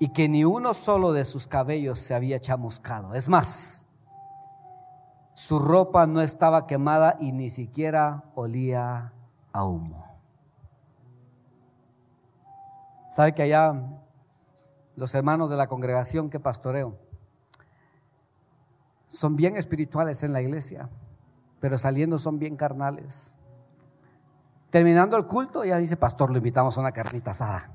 Y 0.00 0.12
que 0.12 0.28
ni 0.28 0.44
uno 0.44 0.74
solo 0.74 1.12
de 1.12 1.24
sus 1.24 1.46
cabellos 1.46 2.00
se 2.00 2.12
había 2.12 2.40
chamuscado. 2.40 3.14
Es 3.14 3.28
más, 3.28 3.86
su 5.34 5.58
ropa 5.58 6.06
no 6.06 6.20
estaba 6.20 6.66
quemada 6.66 7.16
y 7.20 7.32
ni 7.32 7.50
siquiera 7.50 8.24
olía 8.34 9.12
a 9.52 9.64
humo. 9.64 10.04
¿Sabe 13.10 13.34
que 13.34 13.42
allá 13.42 13.74
los 14.96 15.14
hermanos 15.14 15.50
de 15.50 15.56
la 15.56 15.68
congregación 15.68 16.30
que 16.30 16.40
pastoreo 16.40 16.98
son 19.08 19.36
bien 19.36 19.56
espirituales 19.56 20.22
en 20.22 20.32
la 20.32 20.40
iglesia, 20.40 20.88
pero 21.60 21.76
saliendo 21.78 22.18
son 22.18 22.38
bien 22.38 22.56
carnales? 22.56 23.36
Terminando 24.70 25.18
el 25.18 25.26
culto, 25.26 25.64
ya 25.64 25.76
dice, 25.76 25.98
pastor, 25.98 26.30
lo 26.30 26.38
invitamos 26.38 26.78
a 26.78 26.80
una 26.80 26.92
carnita 26.92 27.32
asada. 27.32 27.70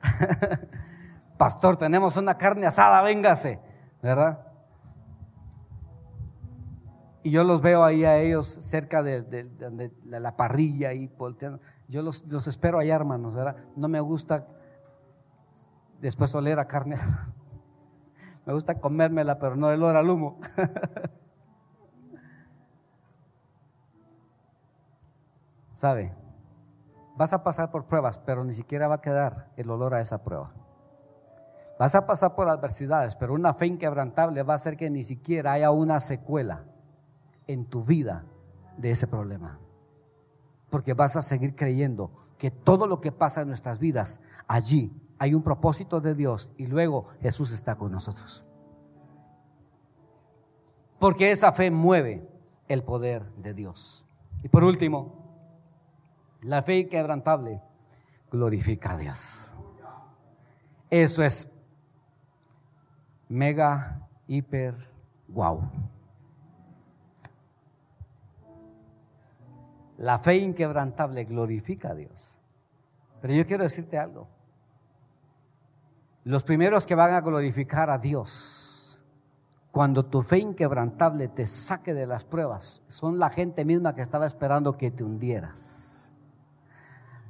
pastor, 1.38 1.76
tenemos 1.76 2.16
una 2.16 2.38
carne 2.38 2.66
asada, 2.66 3.02
véngase. 3.02 3.69
¿Verdad? 4.02 4.46
Y 7.22 7.30
yo 7.30 7.44
los 7.44 7.60
veo 7.60 7.84
ahí 7.84 8.04
a 8.04 8.18
ellos 8.18 8.46
cerca 8.46 9.02
de, 9.02 9.50
la 10.04 10.36
parrilla 10.36 10.94
y 10.94 11.06
volteando. 11.06 11.60
Yo 11.88 12.02
los, 12.02 12.24
los, 12.26 12.46
espero 12.46 12.78
allá, 12.78 12.94
hermanos, 12.94 13.34
¿verdad? 13.34 13.56
No 13.76 13.88
me 13.88 14.00
gusta 14.00 14.46
después 16.00 16.34
oler 16.34 16.58
a 16.58 16.66
carne. 16.66 16.96
me 18.46 18.54
gusta 18.54 18.80
comérmela, 18.80 19.38
pero 19.38 19.54
no 19.56 19.70
el 19.70 19.82
olor 19.82 19.96
al 19.96 20.08
humo. 20.08 20.40
¿Sabe? 25.74 26.14
Vas 27.16 27.32
a 27.32 27.42
pasar 27.42 27.70
por 27.70 27.86
pruebas, 27.86 28.18
pero 28.18 28.44
ni 28.44 28.54
siquiera 28.54 28.88
va 28.88 28.96
a 28.96 29.00
quedar 29.00 29.50
el 29.56 29.70
olor 29.70 29.94
a 29.94 30.00
esa 30.00 30.22
prueba. 30.22 30.52
Vas 31.80 31.94
a 31.94 32.04
pasar 32.04 32.34
por 32.34 32.46
adversidades, 32.46 33.16
pero 33.16 33.32
una 33.32 33.54
fe 33.54 33.64
inquebrantable 33.64 34.42
va 34.42 34.52
a 34.52 34.56
hacer 34.56 34.76
que 34.76 34.90
ni 34.90 35.02
siquiera 35.02 35.52
haya 35.52 35.70
una 35.70 35.98
secuela 35.98 36.66
en 37.46 37.64
tu 37.64 37.82
vida 37.82 38.26
de 38.76 38.90
ese 38.90 39.06
problema. 39.06 39.58
Porque 40.68 40.92
vas 40.92 41.16
a 41.16 41.22
seguir 41.22 41.56
creyendo 41.56 42.10
que 42.36 42.50
todo 42.50 42.86
lo 42.86 43.00
que 43.00 43.12
pasa 43.12 43.40
en 43.40 43.48
nuestras 43.48 43.78
vidas, 43.78 44.20
allí 44.46 44.92
hay 45.18 45.32
un 45.32 45.42
propósito 45.42 46.02
de 46.02 46.14
Dios 46.14 46.50
y 46.58 46.66
luego 46.66 47.06
Jesús 47.22 47.50
está 47.50 47.76
con 47.76 47.92
nosotros. 47.92 48.44
Porque 50.98 51.30
esa 51.30 51.50
fe 51.50 51.70
mueve 51.70 52.28
el 52.68 52.84
poder 52.84 53.32
de 53.36 53.54
Dios. 53.54 54.04
Y 54.42 54.48
por 54.48 54.64
último, 54.64 55.14
la 56.42 56.62
fe 56.62 56.80
inquebrantable 56.80 57.62
glorifica 58.30 58.92
a 58.92 58.96
Dios. 58.98 59.54
Eso 60.90 61.22
es 61.22 61.49
mega, 63.30 64.06
hiper, 64.26 64.74
wow. 65.28 65.62
La 69.96 70.18
fe 70.18 70.36
inquebrantable 70.36 71.24
glorifica 71.24 71.90
a 71.90 71.94
Dios. 71.94 72.38
Pero 73.22 73.34
yo 73.34 73.46
quiero 73.46 73.64
decirte 73.64 73.98
algo. 73.98 74.28
Los 76.24 76.42
primeros 76.42 76.84
que 76.84 76.94
van 76.94 77.14
a 77.14 77.20
glorificar 77.20 77.88
a 77.88 77.98
Dios 77.98 79.02
cuando 79.70 80.04
tu 80.04 80.22
fe 80.22 80.38
inquebrantable 80.38 81.28
te 81.28 81.46
saque 81.46 81.94
de 81.94 82.06
las 82.06 82.24
pruebas 82.24 82.82
son 82.88 83.18
la 83.18 83.30
gente 83.30 83.64
misma 83.64 83.94
que 83.94 84.02
estaba 84.02 84.26
esperando 84.26 84.76
que 84.76 84.90
te 84.90 85.04
hundieras. 85.04 86.12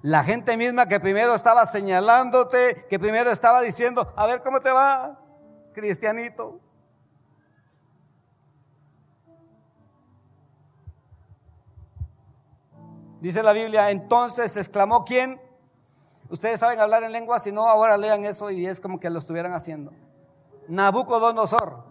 La 0.02 0.24
gente 0.24 0.56
misma 0.56 0.86
que 0.86 0.98
primero 0.98 1.34
estaba 1.34 1.66
señalándote, 1.66 2.86
que 2.88 2.98
primero 2.98 3.30
estaba 3.30 3.60
diciendo, 3.60 4.12
a 4.16 4.26
ver 4.26 4.42
cómo 4.42 4.60
te 4.60 4.70
va, 4.70 5.18
cristianito. 5.72 6.61
Dice 13.20 13.42
la 13.42 13.52
Biblia, 13.52 13.90
entonces 13.90 14.56
exclamó 14.56 15.04
quién? 15.04 15.40
Ustedes 16.30 16.61
saben 16.61 16.80
hablar 16.80 17.02
en 17.02 17.12
lengua, 17.12 17.38
si 17.38 17.52
no, 17.52 17.68
ahora 17.68 17.98
lean 17.98 18.24
eso 18.24 18.50
y 18.50 18.66
es 18.66 18.80
como 18.80 18.98
que 18.98 19.11
lo 19.11 19.18
estuvieran 19.18 19.52
haciendo. 19.52 19.92
Nabucodonosor. 20.68 21.85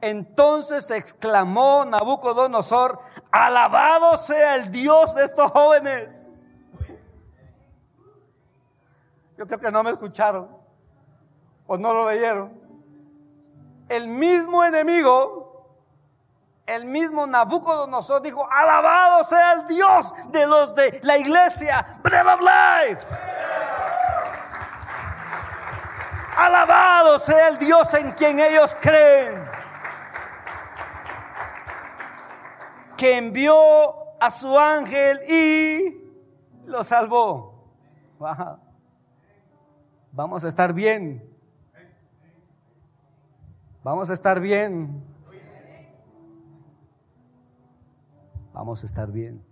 Entonces 0.00 0.90
exclamó 0.90 1.84
Nabucodonosor, 1.84 2.98
alabado 3.30 4.16
sea 4.16 4.56
el 4.56 4.70
Dios 4.70 5.14
de 5.14 5.24
estos 5.24 5.50
jóvenes. 5.50 6.46
Yo 9.36 9.46
creo 9.46 9.58
que 9.58 9.70
no 9.70 9.82
me 9.82 9.90
escucharon 9.90 10.63
o 11.66 11.76
no 11.76 11.92
lo 11.92 12.10
leyeron. 12.10 12.52
El 13.88 14.08
mismo 14.08 14.64
enemigo 14.64 15.44
el 16.66 16.86
mismo 16.86 17.26
Nabucodonosor 17.26 18.22
dijo, 18.22 18.48
alabado 18.50 19.22
sea 19.24 19.52
el 19.52 19.66
Dios 19.66 20.14
de 20.28 20.46
los 20.46 20.74
de 20.74 20.98
la 21.02 21.18
iglesia, 21.18 21.98
Bread 22.02 22.26
of 22.26 22.40
Life. 22.40 23.06
Alabado 26.38 27.18
sea 27.18 27.48
el 27.48 27.58
Dios 27.58 27.92
en 27.94 28.12
quien 28.12 28.40
ellos 28.40 28.76
creen. 28.80 29.44
Que 32.96 33.18
envió 33.18 34.18
a 34.18 34.30
su 34.30 34.58
ángel 34.58 35.20
y 35.30 36.64
lo 36.64 36.82
salvó. 36.82 37.68
Vamos 40.12 40.44
a 40.44 40.48
estar 40.48 40.72
bien. 40.72 41.33
Vamos 43.84 44.08
a 44.10 44.14
estar 44.14 44.40
bien. 44.40 45.14
vamos 48.54 48.82
a 48.82 48.86
estar 48.86 49.10
bien. 49.10 49.44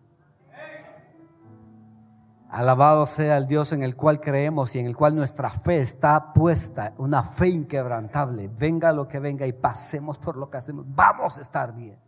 Alabado 2.48 3.06
sea 3.06 3.38
el 3.38 3.46
Dios 3.46 3.72
en 3.72 3.82
el 3.82 3.96
cual 3.96 4.20
creemos 4.20 4.74
y 4.76 4.78
en 4.78 4.86
el 4.86 4.96
cual 4.96 5.14
nuestra 5.14 5.50
fe 5.50 5.80
está 5.80 6.32
puesta, 6.32 6.94
una 6.98 7.22
fe 7.22 7.48
inquebrantable. 7.48 8.48
Venga 8.48 8.92
lo 8.92 9.08
que 9.08 9.18
venga 9.18 9.46
y 9.46 9.52
pasemos 9.52 10.18
por 10.18 10.36
lo 10.36 10.48
que 10.48 10.58
hacemos, 10.58 10.84
vamos 10.88 11.38
a 11.38 11.40
estar 11.40 11.74
bien. 11.74 11.98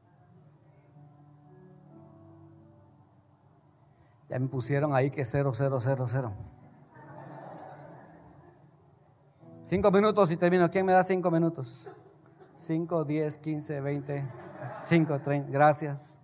Ya 4.28 4.38
me 4.38 4.48
pusieron 4.48 4.94
ahí 4.94 5.10
que 5.10 5.24
cero, 5.24 5.52
cero, 5.54 5.78
cero, 5.80 6.04
cero. 6.06 6.32
Cinco 9.64 9.90
minutos 9.90 10.30
y 10.30 10.36
termino. 10.36 10.70
¿Quién 10.70 10.84
me 10.84 10.92
da 10.92 11.02
cinco 11.02 11.30
minutos? 11.30 11.90
Cinco, 12.66 13.04
diez, 13.04 13.36
quince, 13.36 13.78
veinte, 13.82 14.24
cinco, 14.88 15.20
treinta. 15.20 15.50
Gracias. 15.50 16.18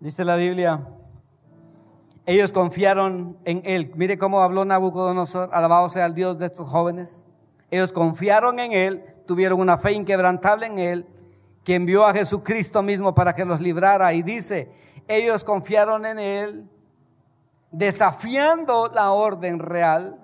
Dice 0.00 0.24
la 0.24 0.34
Biblia, 0.34 0.88
ellos 2.26 2.52
confiaron 2.52 3.38
en 3.44 3.62
él. 3.64 3.92
Mire 3.94 4.18
cómo 4.18 4.42
habló 4.42 4.64
Nabucodonosor, 4.64 5.50
alabado 5.52 5.88
sea 5.88 6.06
el 6.06 6.14
Dios 6.14 6.36
de 6.36 6.46
estos 6.46 6.68
jóvenes. 6.68 7.24
Ellos 7.70 7.92
confiaron 7.92 8.58
en 8.58 8.72
él, 8.72 9.04
tuvieron 9.24 9.60
una 9.60 9.78
fe 9.78 9.92
inquebrantable 9.92 10.66
en 10.66 10.80
él, 10.80 11.06
que 11.62 11.76
envió 11.76 12.04
a 12.04 12.12
Jesucristo 12.12 12.82
mismo 12.82 13.14
para 13.14 13.36
que 13.36 13.44
los 13.44 13.60
librara. 13.60 14.12
Y 14.14 14.24
dice, 14.24 14.68
ellos 15.06 15.44
confiaron 15.44 16.06
en 16.06 16.18
él, 16.18 16.68
desafiando 17.70 18.88
la 18.88 19.12
orden 19.12 19.60
real, 19.60 20.18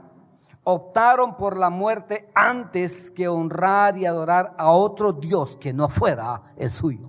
optaron 0.71 1.35
por 1.35 1.57
la 1.57 1.71
muerte 1.71 2.29
antes 2.35 3.11
que 3.11 3.27
honrar 3.27 3.97
y 3.97 4.05
adorar 4.05 4.55
a 4.59 4.71
otro 4.71 5.15
Dios 5.15 5.57
que 5.57 5.73
no 5.73 5.89
fuera 5.89 6.43
el 6.59 6.71
suyo. 6.71 7.09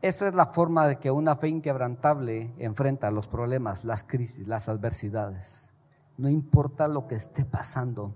Esa 0.00 0.28
es 0.28 0.32
la 0.32 0.46
forma 0.46 0.86
de 0.86 0.98
que 0.98 1.10
una 1.10 1.36
fe 1.36 1.48
inquebrantable 1.48 2.54
enfrenta 2.56 3.10
los 3.10 3.28
problemas, 3.28 3.84
las 3.84 4.02
crisis, 4.02 4.48
las 4.48 4.66
adversidades. 4.70 5.74
No 6.16 6.30
importa 6.30 6.88
lo 6.88 7.06
que 7.06 7.16
esté 7.16 7.44
pasando, 7.44 8.14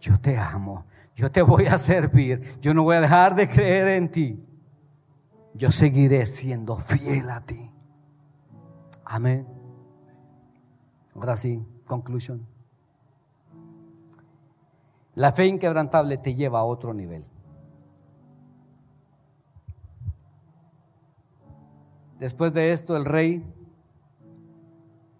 yo 0.00 0.20
te 0.20 0.36
amo, 0.36 0.84
yo 1.14 1.30
te 1.30 1.42
voy 1.42 1.66
a 1.66 1.78
servir, 1.78 2.58
yo 2.60 2.74
no 2.74 2.82
voy 2.82 2.96
a 2.96 3.02
dejar 3.02 3.36
de 3.36 3.48
creer 3.48 3.86
en 3.86 4.10
ti. 4.10 4.44
Yo 5.54 5.70
seguiré 5.70 6.26
siendo 6.26 6.76
fiel 6.76 7.30
a 7.30 7.40
ti. 7.40 7.72
Amén. 9.04 9.59
Ahora 11.14 11.36
sí, 11.36 11.64
conclusión. 11.86 12.46
La 15.14 15.32
fe 15.32 15.46
inquebrantable 15.46 16.16
te 16.18 16.34
lleva 16.34 16.60
a 16.60 16.64
otro 16.64 16.94
nivel. 16.94 17.24
Después 22.18 22.52
de 22.52 22.72
esto, 22.72 22.96
el 22.96 23.04
rey, 23.04 23.44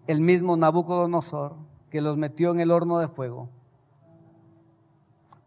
el 0.07 0.21
mismo 0.21 0.55
Nabucodonosor, 0.55 1.55
que 1.89 2.01
los 2.01 2.15
metió 2.15 2.51
en 2.51 2.59
el 2.59 2.71
horno 2.71 2.99
de 2.99 3.07
fuego, 3.07 3.49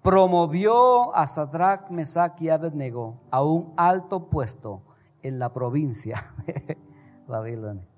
promovió 0.03 1.17
a 1.17 1.27
Sadrach, 1.27 1.91
Mesach 1.91 2.41
y 2.43 2.51
Abednego 2.51 3.15
a 3.31 3.43
un 3.43 3.73
alto 3.77 4.29
puesto 4.29 4.83
en 5.23 5.39
la 5.39 5.53
provincia 5.53 6.23
de 6.47 6.77
Babilonia. 7.27 7.94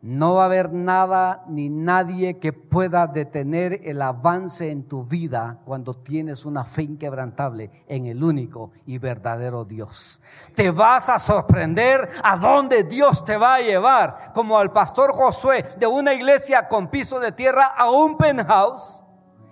No 0.00 0.34
va 0.34 0.42
a 0.42 0.46
haber 0.46 0.72
nada 0.72 1.42
ni 1.48 1.68
nadie 1.68 2.38
que 2.38 2.52
pueda 2.52 3.08
detener 3.08 3.80
el 3.82 4.00
avance 4.00 4.70
en 4.70 4.86
tu 4.86 5.02
vida 5.02 5.58
cuando 5.64 5.92
tienes 5.92 6.44
una 6.44 6.62
fe 6.62 6.82
inquebrantable 6.82 7.84
en 7.88 8.06
el 8.06 8.22
único 8.22 8.70
y 8.86 8.98
verdadero 8.98 9.64
Dios. 9.64 10.20
Te 10.54 10.70
vas 10.70 11.08
a 11.08 11.18
sorprender 11.18 12.08
a 12.22 12.36
dónde 12.36 12.84
Dios 12.84 13.24
te 13.24 13.36
va 13.36 13.56
a 13.56 13.60
llevar, 13.60 14.32
como 14.34 14.56
al 14.56 14.70
pastor 14.70 15.12
Josué 15.12 15.64
de 15.76 15.88
una 15.88 16.14
iglesia 16.14 16.68
con 16.68 16.86
piso 16.86 17.18
de 17.18 17.32
tierra 17.32 17.64
a 17.64 17.90
un 17.90 18.16
penthouse 18.16 19.02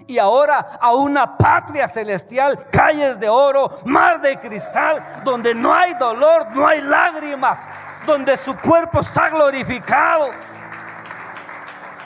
y 0.07 0.19
ahora 0.19 0.79
a 0.81 0.95
una 0.95 1.37
patria 1.37 1.89
celestial, 1.89 2.69
calles 2.71 3.19
de 3.19 3.29
oro, 3.29 3.75
mar 3.85 4.21
de 4.21 4.39
cristal, 4.39 5.03
donde 5.25 5.57
no 5.57 5.75
hay 5.75 5.95
dolor, 5.95 6.55
no 6.55 6.69
hay 6.69 6.83
lágrimas 6.83 7.69
donde 8.07 8.37
su 8.37 8.57
cuerpo 8.59 9.01
está 9.01 9.29
glorificado, 9.29 10.31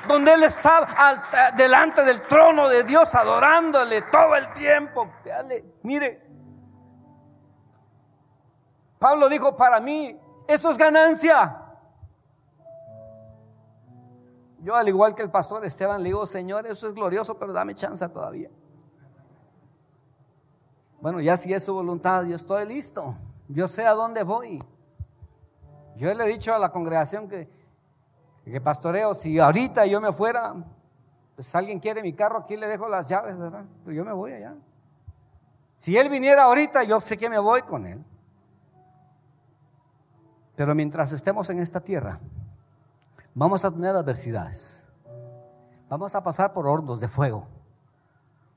donde 0.08 0.32
Él 0.32 0.42
está 0.42 1.52
delante 1.56 2.02
del 2.02 2.22
trono 2.22 2.68
de 2.68 2.82
Dios 2.84 3.14
adorándole 3.14 4.02
todo 4.02 4.34
el 4.34 4.52
tiempo. 4.52 5.08
mire, 5.82 6.26
Pablo 8.98 9.28
dijo, 9.28 9.56
para 9.56 9.80
mí, 9.80 10.18
eso 10.46 10.70
es 10.70 10.76
ganancia. 10.76 11.56
Yo, 14.62 14.74
al 14.74 14.88
igual 14.88 15.14
que 15.14 15.22
el 15.22 15.30
pastor 15.30 15.64
Esteban, 15.64 16.02
le 16.02 16.10
digo, 16.10 16.26
Señor, 16.26 16.66
eso 16.66 16.88
es 16.88 16.94
glorioso, 16.94 17.38
pero 17.38 17.52
dame 17.52 17.74
chance 17.74 18.06
todavía. 18.08 18.50
Bueno, 21.00 21.20
ya 21.20 21.36
si 21.36 21.52
es 21.54 21.64
su 21.64 21.72
voluntad, 21.72 22.24
yo 22.24 22.36
estoy 22.36 22.66
listo. 22.66 23.16
Yo 23.48 23.66
sé 23.66 23.86
a 23.86 23.94
dónde 23.94 24.22
voy. 24.22 24.58
Yo 26.00 26.14
le 26.14 26.24
he 26.24 26.28
dicho 26.28 26.54
a 26.54 26.58
la 26.58 26.72
congregación 26.72 27.28
que, 27.28 27.46
que 28.42 28.58
pastoreo, 28.58 29.14
si 29.14 29.38
ahorita 29.38 29.84
yo 29.84 30.00
me 30.00 30.10
fuera, 30.14 30.54
pues 31.34 31.54
alguien 31.54 31.78
quiere 31.78 32.00
mi 32.00 32.14
carro, 32.14 32.38
aquí 32.38 32.56
le 32.56 32.66
dejo 32.68 32.88
las 32.88 33.06
llaves, 33.06 33.38
¿verdad? 33.38 33.66
Pero 33.84 33.94
yo 33.94 34.02
me 34.02 34.12
voy 34.14 34.32
allá. 34.32 34.54
Si 35.76 35.98
él 35.98 36.08
viniera 36.08 36.44
ahorita, 36.44 36.84
yo 36.84 37.00
sé 37.00 37.18
que 37.18 37.28
me 37.28 37.38
voy 37.38 37.60
con 37.60 37.84
él. 37.84 38.02
Pero 40.56 40.74
mientras 40.74 41.12
estemos 41.12 41.50
en 41.50 41.58
esta 41.58 41.80
tierra, 41.80 42.18
vamos 43.34 43.62
a 43.66 43.70
tener 43.70 43.94
adversidades. 43.94 44.82
Vamos 45.90 46.14
a 46.14 46.22
pasar 46.22 46.54
por 46.54 46.66
hornos 46.66 46.98
de 46.98 47.08
fuego. 47.08 47.46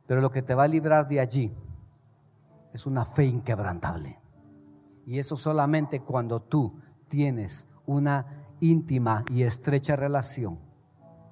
Pero 0.08 0.22
lo 0.22 0.32
que 0.32 0.42
te 0.42 0.56
va 0.56 0.64
a 0.64 0.68
librar 0.70 1.10
de 1.10 1.20
allí 1.20 1.54
es 2.72 2.86
una 2.86 3.04
fe 3.04 3.26
inquebrantable. 3.26 4.18
Y 5.06 5.20
eso 5.20 5.36
solamente 5.36 6.00
cuando 6.00 6.42
tú 6.42 6.80
tienes 7.14 7.68
una 7.86 8.26
íntima 8.60 9.24
y 9.30 9.44
estrecha 9.44 9.96
relación 9.96 10.58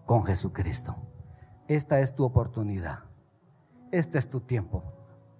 con 0.06 0.24
Jesucristo. 0.24 0.96
Esta 1.67 2.02
es 2.02 2.13
tu 2.13 2.24
oportunidad. 2.24 3.00
Este 3.91 4.20
es 4.20 4.30
tu 4.30 4.41
tiempo 4.41 4.84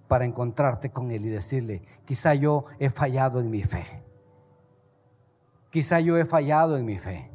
para 0.08 0.26
encontrarte 0.26 0.90
con 0.90 1.12
Él 1.12 1.28
y 1.28 1.30
decirle, 1.30 1.84
quizá 2.06 2.34
yo 2.34 2.66
he 2.80 2.90
fallado 2.90 3.40
en 3.40 3.52
mi 3.52 3.62
fe. 3.62 3.86
Quizá 5.70 6.00
yo 6.00 6.18
he 6.18 6.26
fallado 6.26 6.76
en 6.76 6.86
mi 6.86 6.98
fe. 6.98 7.30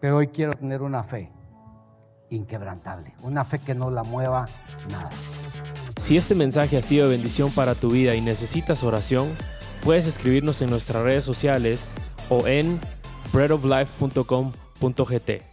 Pero 0.00 0.18
hoy 0.18 0.28
quiero 0.28 0.52
tener 0.52 0.82
una 0.82 1.02
fe 1.02 1.32
inquebrantable, 2.30 3.12
una 3.24 3.44
fe 3.44 3.58
que 3.58 3.74
no 3.74 3.90
la 3.90 4.04
mueva 4.04 4.46
nada. 4.88 5.10
Si 5.96 6.16
este 6.16 6.36
mensaje 6.36 6.76
ha 6.76 6.82
sido 6.82 7.08
bendición 7.08 7.50
para 7.50 7.74
tu 7.74 7.90
vida 7.90 8.14
y 8.14 8.20
necesitas 8.20 8.84
oración, 8.84 9.36
puedes 9.82 10.06
escribirnos 10.06 10.62
en 10.62 10.70
nuestras 10.70 11.02
redes 11.02 11.24
sociales 11.24 11.96
o 12.28 12.46
en 12.46 12.80
breadoflife.com.gt. 13.32 15.47